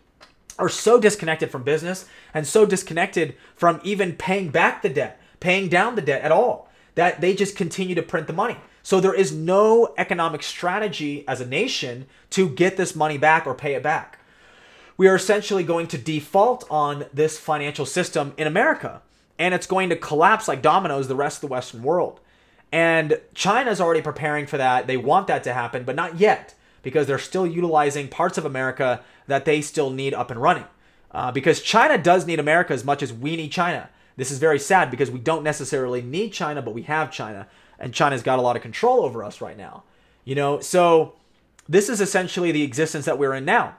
[0.57, 5.69] are so disconnected from business and so disconnected from even paying back the debt, paying
[5.69, 8.57] down the debt at all, that they just continue to print the money.
[8.83, 13.53] So there is no economic strategy as a nation to get this money back or
[13.53, 14.19] pay it back.
[14.97, 19.01] We are essentially going to default on this financial system in America,
[19.37, 22.19] and it's going to collapse like dominoes the rest of the Western world.
[22.71, 24.87] And China's already preparing for that.
[24.87, 29.01] They want that to happen, but not yet because they're still utilizing parts of America
[29.27, 30.65] that they still need up and running.
[31.11, 33.89] Uh, because China does need America as much as we need China.
[34.15, 37.47] This is very sad because we don't necessarily need China, but we have China
[37.79, 39.83] and China's got a lot of control over us right now.
[40.25, 41.15] You know, so
[41.67, 43.75] this is essentially the existence that we're in now.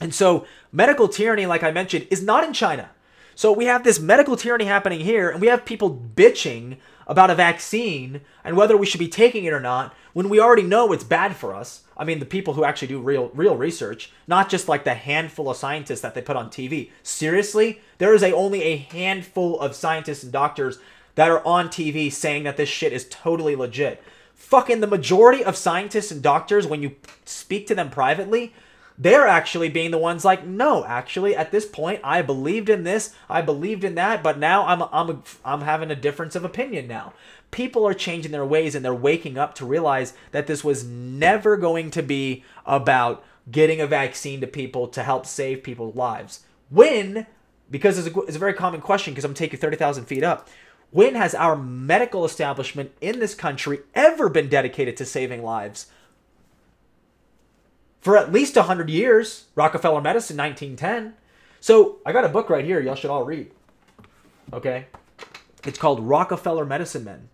[0.00, 2.90] And so medical tyranny, like I mentioned, is not in China.
[3.34, 7.34] So we have this medical tyranny happening here, and we have people bitching about a
[7.34, 11.04] vaccine and whether we should be taking it or not when we already know it's
[11.04, 11.82] bad for us.
[11.96, 15.50] I mean, the people who actually do real real research, not just like the handful
[15.50, 16.90] of scientists that they put on TV.
[17.02, 20.78] Seriously, there is a only a handful of scientists and doctors
[21.16, 24.02] that are on TV saying that this shit is totally legit.
[24.34, 26.94] Fucking the majority of scientists and doctors, when you
[27.24, 28.54] speak to them privately,
[28.98, 33.14] they're actually being the ones like, no, actually, at this point, I believed in this,
[33.28, 37.12] I believed in that, but now I'm I'm I'm having a difference of opinion now.
[37.50, 41.56] People are changing their ways and they're waking up to realize that this was never
[41.56, 46.40] going to be about getting a vaccine to people to help save people's lives.
[46.70, 47.26] When,
[47.70, 50.48] because it's a, it's a very common question, because I'm taking 30,000 feet up.
[50.90, 55.86] When has our medical establishment in this country ever been dedicated to saving lives?
[58.00, 61.14] For at least 100 years, Rockefeller Medicine, 1910.
[61.60, 63.50] So I got a book right here, y'all should all read.
[64.52, 64.86] Okay?
[65.64, 67.28] It's called Rockefeller Medicine Men.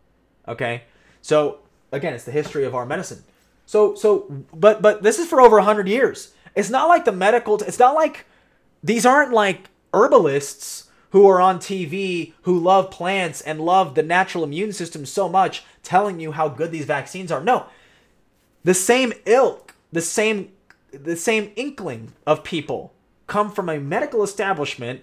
[0.48, 0.84] Okay?
[1.20, 1.58] So
[1.92, 3.22] again, it's the history of our medicine.
[3.66, 6.34] So so but but this is for over 100 years.
[6.54, 8.26] It's not like the medical it's not like
[8.82, 14.44] these aren't like herbalists who are on TV who love plants and love the natural
[14.44, 17.42] immune system so much telling you how good these vaccines are.
[17.42, 17.66] No.
[18.64, 20.52] The same ilk, the same
[20.90, 22.92] the same inkling of people
[23.26, 25.00] come from a medical establishment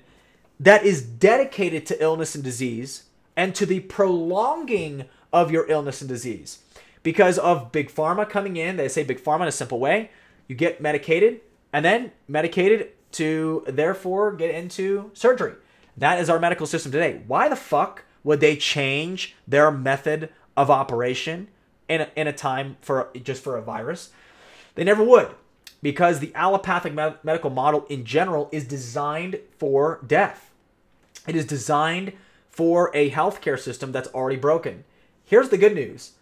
[0.60, 3.04] that is dedicated to illness and disease
[3.36, 6.60] and to the prolonging of your illness and disease.
[7.02, 10.12] Because of big pharma coming in, they say big pharma in a simple way,
[10.48, 11.42] you get medicated
[11.72, 15.54] and then medicated to therefore get into surgery.
[16.00, 17.22] That is our medical system today.
[17.28, 21.50] Why the fuck would they change their method of operation
[21.88, 24.12] in a, in a time for just for a virus?
[24.76, 25.30] They never would
[25.82, 30.52] because the allopathic med- medical model in general is designed for death.
[31.28, 32.14] It is designed
[32.50, 34.86] for a healthcare system that's already broken.
[35.26, 36.14] Here's the good news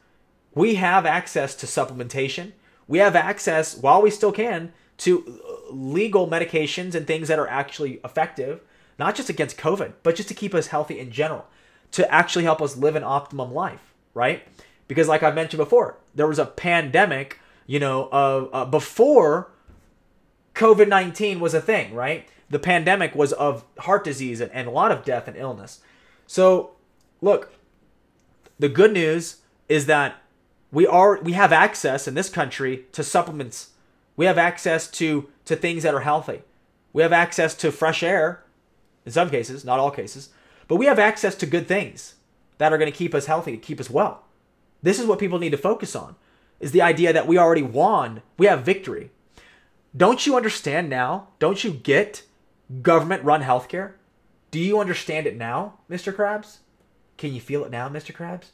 [0.54, 2.54] we have access to supplementation.
[2.88, 7.48] We have access, while we still can, to uh, legal medications and things that are
[7.48, 8.62] actually effective,
[9.00, 11.46] not just against COVID, but just to keep us healthy in general,
[11.92, 14.48] to actually help us live an optimum life, right?
[14.88, 19.52] Because, like I mentioned before, there was a pandemic, you know, uh, uh, before
[20.56, 22.28] COVID 19 was a thing, right?
[22.50, 25.82] The pandemic was of heart disease and, and a lot of death and illness.
[26.26, 26.72] So,
[27.22, 27.54] look,
[28.58, 29.38] the good news
[29.70, 30.16] is that
[30.72, 33.72] we are we have access in this country to supplements
[34.18, 36.42] we have access to to things that are healthy.
[36.92, 38.44] We have access to fresh air
[39.08, 40.30] in some cases, not all cases,
[40.68, 42.16] but we have access to good things
[42.58, 44.26] that are going to keep us healthy, keep us well.
[44.84, 46.18] This is what people need to focus on.
[46.60, 49.12] Is the idea that we already won, we have victory.
[49.96, 51.30] Don't you understand now?
[51.40, 52.24] Don't you get
[52.82, 53.94] government run healthcare?
[54.52, 56.14] Do you understand it now, Mr.
[56.14, 56.58] Krabs?
[57.18, 58.14] Can you feel it now, Mr.
[58.14, 58.48] Krabs?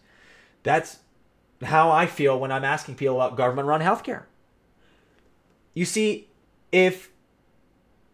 [0.61, 0.99] That's
[1.63, 4.25] how I feel when I'm asking people about government run healthcare.
[5.73, 6.27] You see,
[6.71, 7.09] if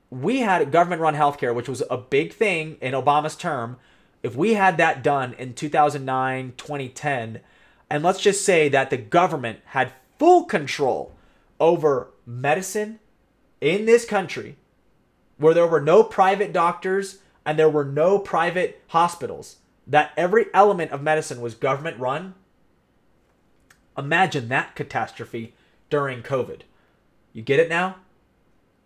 [0.10, 3.78] we had government run healthcare, which was a big thing in Obama's term,
[4.24, 7.40] if we had that done in 2009, 2010,
[7.90, 11.14] and let's just say that the government had full control
[11.60, 13.00] over medicine
[13.62, 14.58] in this country,
[15.38, 19.58] where there were no private doctors and there were no private hospitals,
[19.88, 22.36] that every element of medicine was government run,
[23.98, 25.54] imagine that catastrophe
[25.90, 26.62] during COVID.
[27.34, 27.96] You get it now?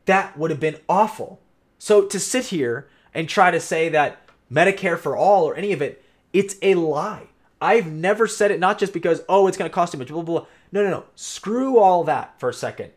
[0.06, 1.40] That would have been awful.
[1.78, 4.22] So to sit here and try to say that
[4.52, 7.28] Medicare for all or any of it, it's a lie.
[7.62, 10.22] I've never said it not just because, oh, it's going to cost too much, blah,
[10.22, 10.48] blah, blah.
[10.72, 11.06] No, no, no.
[11.16, 12.92] Screw all that for a second.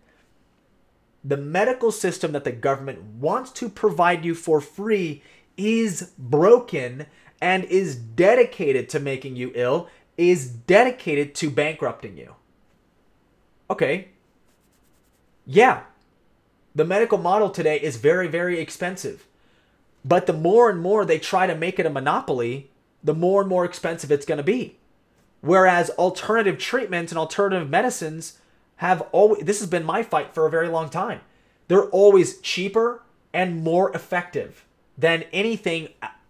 [1.23, 5.23] The medical system that the government wants to provide you for free
[5.57, 7.07] is broken
[7.41, 12.35] and is dedicated to making you ill, is dedicated to bankrupting you.
[13.71, 14.09] Okay,
[15.45, 15.83] yeah,
[16.77, 19.27] the medical model today is very, very expensive.
[20.05, 22.71] But the more and more they try to make it a monopoly,
[23.03, 24.77] the more and more expensive it's going to be.
[25.41, 28.39] Whereas alternative treatments and alternative medicines
[28.77, 31.23] have always, this has been my fight for a very long time.
[31.69, 34.67] They're always cheaper and more effective
[34.99, 35.89] than anything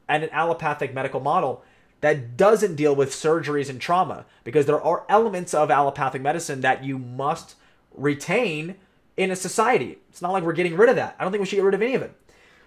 [0.08, 1.64] at an allopathic medical model
[2.02, 6.84] that doesn't deal with surgeries and trauma because there are elements of allopathic medicine that
[6.84, 7.56] you must
[7.96, 8.76] retain
[9.16, 9.98] in a society.
[10.10, 11.16] It's not like we're getting rid of that.
[11.18, 12.14] I don't think we should get rid of any of it.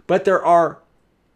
[0.08, 0.80] But there are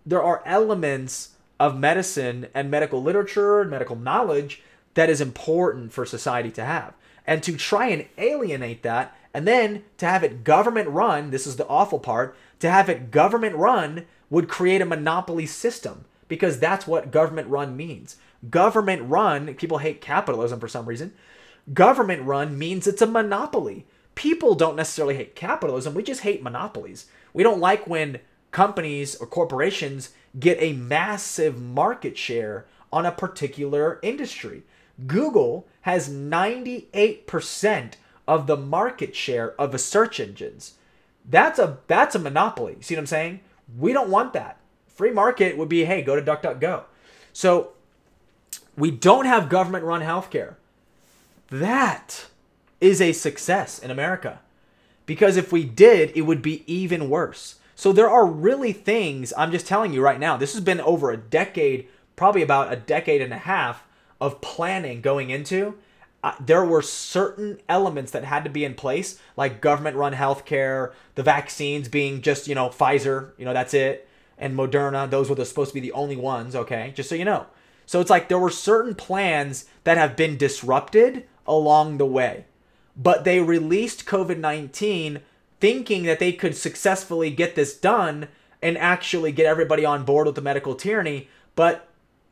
[0.06, 1.30] there are elements
[1.60, 4.62] of medicine and medical literature and medical knowledge
[4.96, 6.94] that is important for society to have.
[7.26, 11.56] And to try and alienate that and then to have it government run, this is
[11.56, 16.88] the awful part, to have it government run would create a monopoly system because that's
[16.88, 18.18] what government run means.
[18.50, 21.14] Government run, people hate capitalism for some reason.
[21.74, 23.86] Government run means it's a monopoly
[24.16, 27.08] people don't necessarily hate capitalism, we just hate monopolies.
[27.34, 28.20] We don't like when
[28.52, 34.64] companies or corporations get a massive market share on a particular industry.
[35.08, 37.94] Google has 98%
[38.28, 40.76] of the market share of the search engines.
[41.28, 42.78] That's a that's a monopoly.
[42.82, 43.40] See what I'm saying?
[43.78, 44.58] We don't want that.
[44.88, 46.84] Free market would be hey, go to DuckDuckGo.
[47.32, 47.72] So
[48.78, 50.56] we don't have government run healthcare.
[51.50, 52.28] That
[52.84, 54.42] is a success in America.
[55.06, 57.56] Because if we did, it would be even worse.
[57.76, 61.10] So there are really things, I'm just telling you right now, this has been over
[61.10, 61.88] a decade,
[62.18, 63.84] probably about a decade and a half
[64.20, 65.76] of planning going into.
[66.24, 70.92] Uh, there were certain elements that had to be in place, like government run healthcare,
[71.16, 74.08] the vaccines being just, you know, Pfizer, you know, that's it,
[74.38, 76.92] and Moderna, those were the, supposed to be the only ones, okay?
[76.96, 77.46] Just so you know.
[77.86, 82.46] So it's like there were certain plans that have been disrupted along the way
[82.96, 85.22] but they released COVID 19
[85.60, 88.28] thinking that they could successfully get this done
[88.62, 91.88] and actually get everybody on board with the medical tyranny, but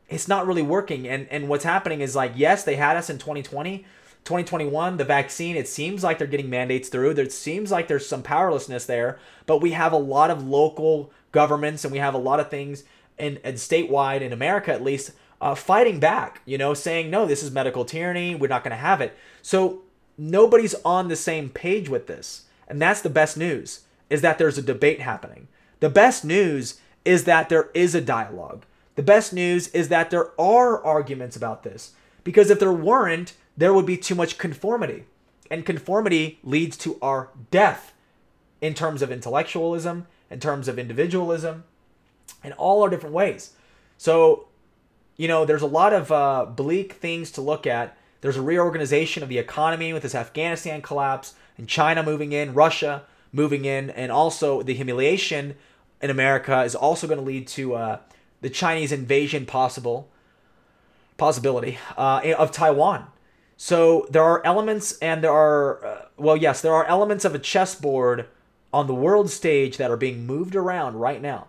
[0.08, 1.08] it's not really working.
[1.08, 3.84] And and what's happening is like, yes, they had us in 2020.
[4.24, 7.12] 2021, the vaccine, it seems like they're getting mandates through.
[7.12, 11.84] There seems like there's some powerlessness there, but we have a lot of local governments
[11.84, 12.84] and we have a lot of things
[13.18, 15.10] and, and statewide in America at least
[15.40, 18.36] uh, fighting back, you know, saying, no, this is medical tyranny.
[18.36, 19.16] We're not going to have it.
[19.42, 19.82] So
[20.30, 22.44] nobody's on the same page with this.
[22.68, 25.48] And that's the best news is that there's a debate happening.
[25.80, 28.64] The best news is that there is a dialogue.
[28.94, 31.92] The best news is that there are arguments about this.
[32.24, 35.04] Because if there weren't, there would be too much conformity.
[35.50, 37.92] And conformity leads to our death
[38.60, 41.64] in terms of intellectualism, in terms of individualism,
[42.44, 43.52] in all our different ways.
[43.98, 44.46] So,
[45.16, 47.96] you know, there's a lot of uh, bleak things to look at.
[48.22, 53.02] There's a reorganization of the economy with this Afghanistan collapse and China moving in, Russia
[53.32, 55.56] moving in, and also the humiliation
[56.00, 57.98] in America is also going to lead to uh,
[58.40, 60.08] the Chinese invasion possible
[61.16, 63.06] possibility uh, of Taiwan.
[63.56, 67.38] So there are elements, and there are uh, well, yes, there are elements of a
[67.38, 68.26] chessboard
[68.72, 71.48] on the world stage that are being moved around right now.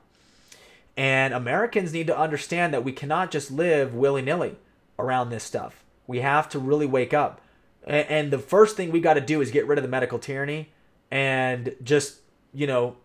[0.98, 4.58] And Americans need to understand that we cannot just live willy nilly
[4.98, 5.83] around this stuff.
[6.08, 7.42] We have to really wake up.
[7.86, 10.72] And the first thing we got to do is get rid of the medical tyranny
[11.12, 12.20] and just,
[12.54, 12.96] you know,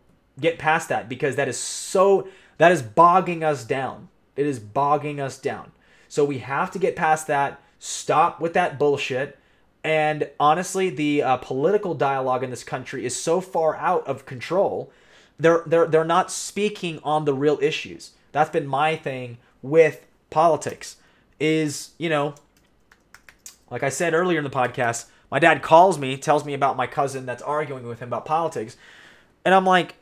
[0.41, 4.09] get past that because that is so, that is bogging us down.
[4.37, 5.73] It is bogging us down.
[6.07, 9.39] So we have to get past that, stop with that bullshit.
[9.83, 14.93] And honestly, the uh, political dialogue in this country is so far out of control.
[15.39, 18.13] They're, they're, they're not speaking on the real issues.
[18.31, 20.97] That's been my thing with politics
[21.41, 22.35] is, you know,
[23.71, 26.87] like I said earlier in the podcast, my dad calls me, tells me about my
[26.87, 28.77] cousin that's arguing with him about politics.
[29.45, 29.97] And I'm like,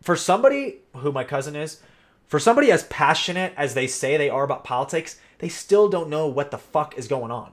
[0.00, 1.80] for somebody who my cousin is,
[2.26, 6.26] for somebody as passionate as they say they are about politics, they still don't know
[6.26, 7.52] what the fuck is going on.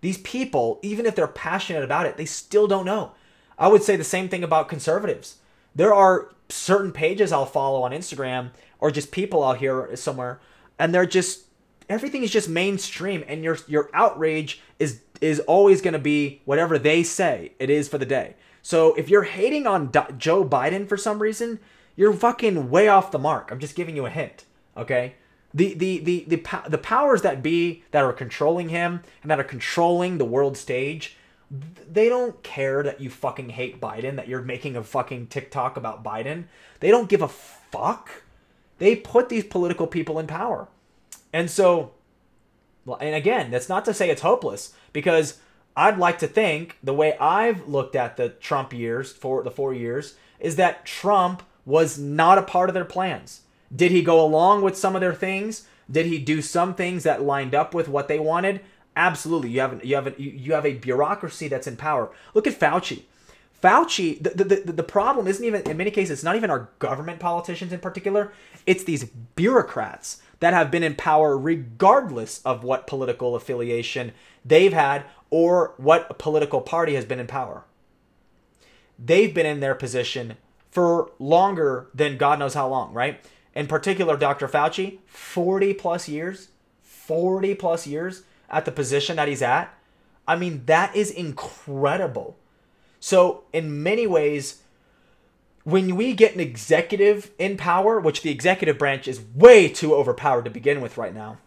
[0.00, 3.12] These people, even if they're passionate about it, they still don't know.
[3.58, 5.36] I would say the same thing about conservatives.
[5.74, 10.40] There are certain pages I'll follow on Instagram or just people out here somewhere,
[10.78, 11.44] and they're just
[11.90, 16.78] everything is just mainstream, and your your outrage is is always going to be whatever
[16.78, 18.36] they say it is for the day.
[18.62, 21.58] So if you're hating on D- Joe Biden for some reason,
[21.96, 23.50] you're fucking way off the mark.
[23.50, 24.44] I'm just giving you a hint,
[24.76, 25.14] okay?
[25.52, 29.44] The the the the the powers that be that are controlling him and that are
[29.44, 31.16] controlling the world stage,
[31.90, 36.04] they don't care that you fucking hate Biden, that you're making a fucking TikTok about
[36.04, 36.44] Biden.
[36.78, 38.22] They don't give a fuck.
[38.78, 40.68] They put these political people in power.
[41.32, 41.92] And so
[43.00, 45.38] and again, that's not to say it's hopeless because
[45.76, 49.74] I'd like to think the way I've looked at the Trump years for the 4
[49.74, 53.42] years is that Trump was not a part of their plans.
[53.74, 55.66] Did he go along with some of their things?
[55.90, 58.60] Did he do some things that lined up with what they wanted?
[58.96, 59.50] Absolutely.
[59.50, 62.10] You have you have a, you have a bureaucracy that's in power.
[62.34, 63.02] Look at Fauci.
[63.62, 66.70] Fauci, the, the, the, the problem isn't even, in many cases, it's not even our
[66.78, 68.32] government politicians in particular.
[68.66, 69.04] It's these
[69.36, 74.12] bureaucrats that have been in power regardless of what political affiliation
[74.44, 77.64] they've had or what political party has been in power.
[78.98, 80.36] They've been in their position
[80.70, 83.20] for longer than God knows how long, right?
[83.54, 84.48] in particular Dr.
[84.48, 86.48] Fauci, 40 plus years,
[86.82, 89.74] 40 plus years at the position that he's at.
[90.26, 92.36] I mean, that is incredible.
[93.00, 94.59] So, in many ways,
[95.64, 100.44] when we get an executive in power, which the executive branch is way too overpowered
[100.44, 101.38] to begin with right now,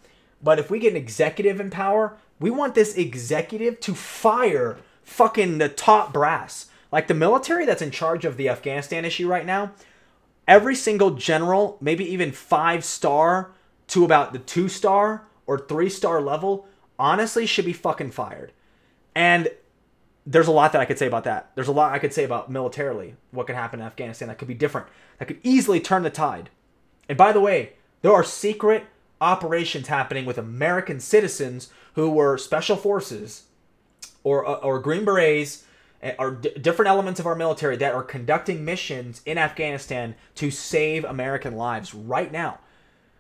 [0.42, 5.58] but if we get an executive in power, we want this executive to fire fucking
[5.58, 6.68] the top brass.
[6.92, 9.72] Like the military that's in charge of the Afghanistan issue right now,
[10.48, 13.52] every single general, maybe even five star
[13.88, 16.68] to about the two star or three star level,
[17.00, 18.52] honestly should be fucking fired.
[19.16, 19.50] And
[20.26, 21.52] there's a lot that I could say about that.
[21.56, 24.48] There's a lot I could say about militarily what could happen in Afghanistan that could
[24.48, 24.88] be different,
[25.20, 26.50] that could easily turn the tide.
[27.10, 28.86] And by the way, there are secret
[29.20, 33.44] operations happening with American citizens who were special forces
[34.24, 35.64] or uh, or Green Berets
[36.02, 40.52] eh, or d- different elements of our military that are conducting missions in Afghanistan to
[40.52, 42.60] save American lives right now.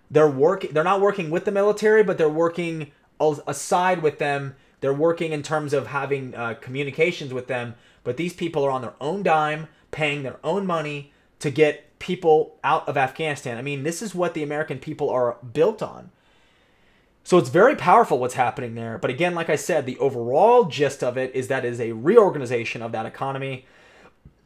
[0.09, 0.71] They're working.
[0.73, 4.55] They're not working with the military, but they're working aside with them.
[4.83, 7.75] They're working in terms of having uh, communications with them.
[8.03, 12.57] But these people are on their own dime, paying their own money to get people
[12.65, 13.57] out of Afghanistan.
[13.57, 16.11] I mean, this is what the American people are built on.
[17.23, 18.97] So it's very powerful what's happening there.
[18.97, 22.81] But again, like I said, the overall gist of it is that is a reorganization
[22.81, 23.65] of that economy.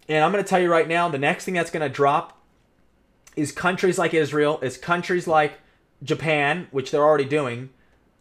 [0.08, 2.40] And I'm going to tell you right now, the next thing that's going to drop
[3.36, 5.54] is countries like Israel, is countries like
[6.04, 7.72] Japan, which they're already doing.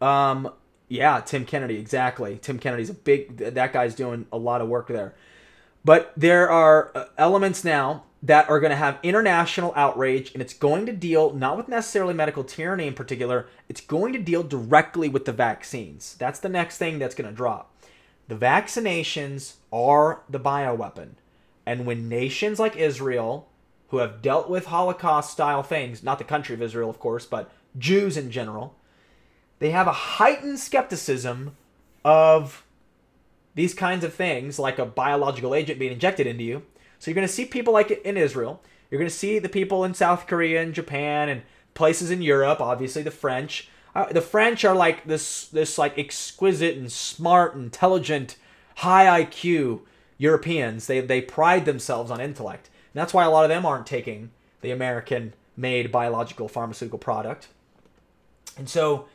[0.00, 0.50] Um,
[0.88, 2.38] yeah, Tim Kennedy, exactly.
[2.40, 3.38] Tim Kennedy's a big.
[3.38, 5.14] That guy's doing a lot of work there.
[5.84, 10.54] But there are uh, elements now that are going to have international outrage, and it's
[10.54, 13.46] going to deal not with necessarily medical tyranny in particular.
[13.68, 16.16] It's going to deal directly with the vaccines.
[16.18, 17.72] That's the next thing that's going to drop.
[18.28, 21.10] The vaccinations are the bioweapon.
[21.64, 23.48] And when nations like Israel,
[23.88, 27.52] who have dealt with Holocaust style things, not the country of Israel, of course, but
[27.78, 28.74] Jews in general,
[29.58, 31.56] they have a heightened skepticism
[32.04, 32.64] of
[33.54, 36.62] these kinds of things, like a biological agent being injected into you.
[36.98, 38.62] So you're going to see people like in Israel.
[38.90, 41.42] You're going to see the people in South Korea and Japan and
[41.74, 43.68] places in Europe, obviously the French.
[43.94, 48.36] Uh, the French are like this this like exquisite and smart, intelligent,
[48.76, 49.80] high IQ
[50.18, 50.86] Europeans.
[50.86, 52.68] They they pride themselves on intellect.
[52.92, 54.30] And that's why a lot of them aren't taking
[54.60, 57.48] the American made biological pharmaceutical product.
[58.58, 59.06] And so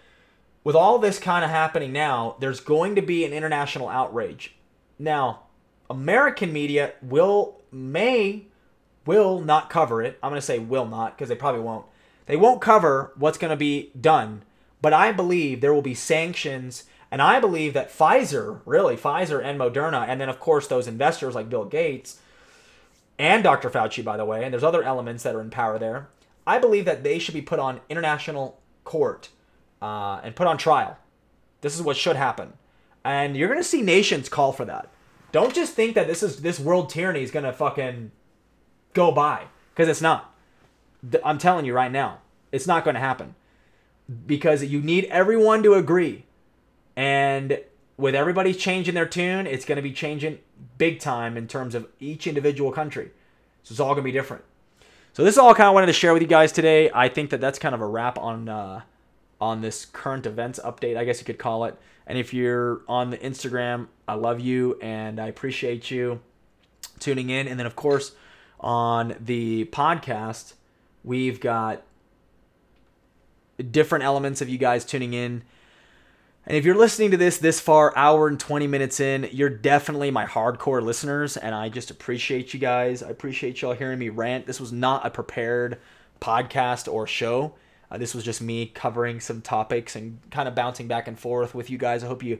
[0.63, 4.55] with all this kind of happening now, there's going to be an international outrage.
[4.99, 5.43] Now,
[5.89, 8.45] American media will may
[9.05, 10.19] will not cover it.
[10.21, 11.85] I'm going to say will not because they probably won't.
[12.27, 14.43] They won't cover what's going to be done,
[14.81, 19.59] but I believe there will be sanctions and I believe that Pfizer, really Pfizer and
[19.59, 22.19] Moderna and then of course those investors like Bill Gates
[23.19, 23.69] and Dr.
[23.69, 26.07] Fauci by the way, and there's other elements that are in power there.
[26.45, 29.29] I believe that they should be put on international court
[29.81, 30.97] uh, and put on trial.
[31.61, 32.53] This is what should happen,
[33.03, 34.89] and you're gonna see nations call for that.
[35.31, 38.11] Don't just think that this is this world tyranny is gonna fucking
[38.93, 40.33] go by because it's not.
[41.23, 42.19] I'm telling you right now,
[42.51, 43.35] it's not to happen
[44.27, 46.25] because you need everyone to agree,
[46.95, 47.59] and
[47.97, 50.39] with everybody changing their tune, it's to be changing
[50.77, 53.11] big time in terms of each individual country.
[53.63, 54.43] So it's all to be different.
[55.13, 56.89] So this is all I kind of wanted to share with you guys today.
[56.93, 58.81] I think that that's kind of a wrap on uh,
[59.41, 61.75] on this current events update, I guess you could call it.
[62.05, 66.21] And if you're on the Instagram, I love you and I appreciate you
[66.99, 67.47] tuning in.
[67.47, 68.13] And then, of course,
[68.59, 70.53] on the podcast,
[71.03, 71.83] we've got
[73.71, 75.43] different elements of you guys tuning in.
[76.45, 80.11] And if you're listening to this this far, hour and 20 minutes in, you're definitely
[80.11, 81.37] my hardcore listeners.
[81.37, 83.03] And I just appreciate you guys.
[83.03, 84.47] I appreciate y'all hearing me rant.
[84.47, 85.79] This was not a prepared
[86.19, 87.53] podcast or show.
[87.91, 91.53] Uh, this was just me covering some topics and kind of bouncing back and forth
[91.53, 92.03] with you guys.
[92.03, 92.39] I hope you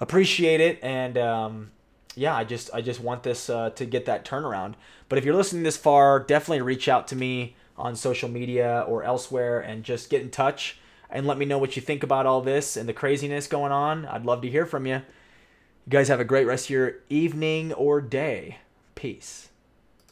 [0.00, 1.70] appreciate it, and um,
[2.14, 4.74] yeah, I just I just want this uh, to get that turnaround.
[5.08, 9.04] But if you're listening this far, definitely reach out to me on social media or
[9.04, 10.78] elsewhere and just get in touch
[11.10, 14.06] and let me know what you think about all this and the craziness going on.
[14.06, 14.94] I'd love to hear from you.
[14.94, 18.58] You guys have a great rest of your evening or day.
[18.94, 19.50] Peace.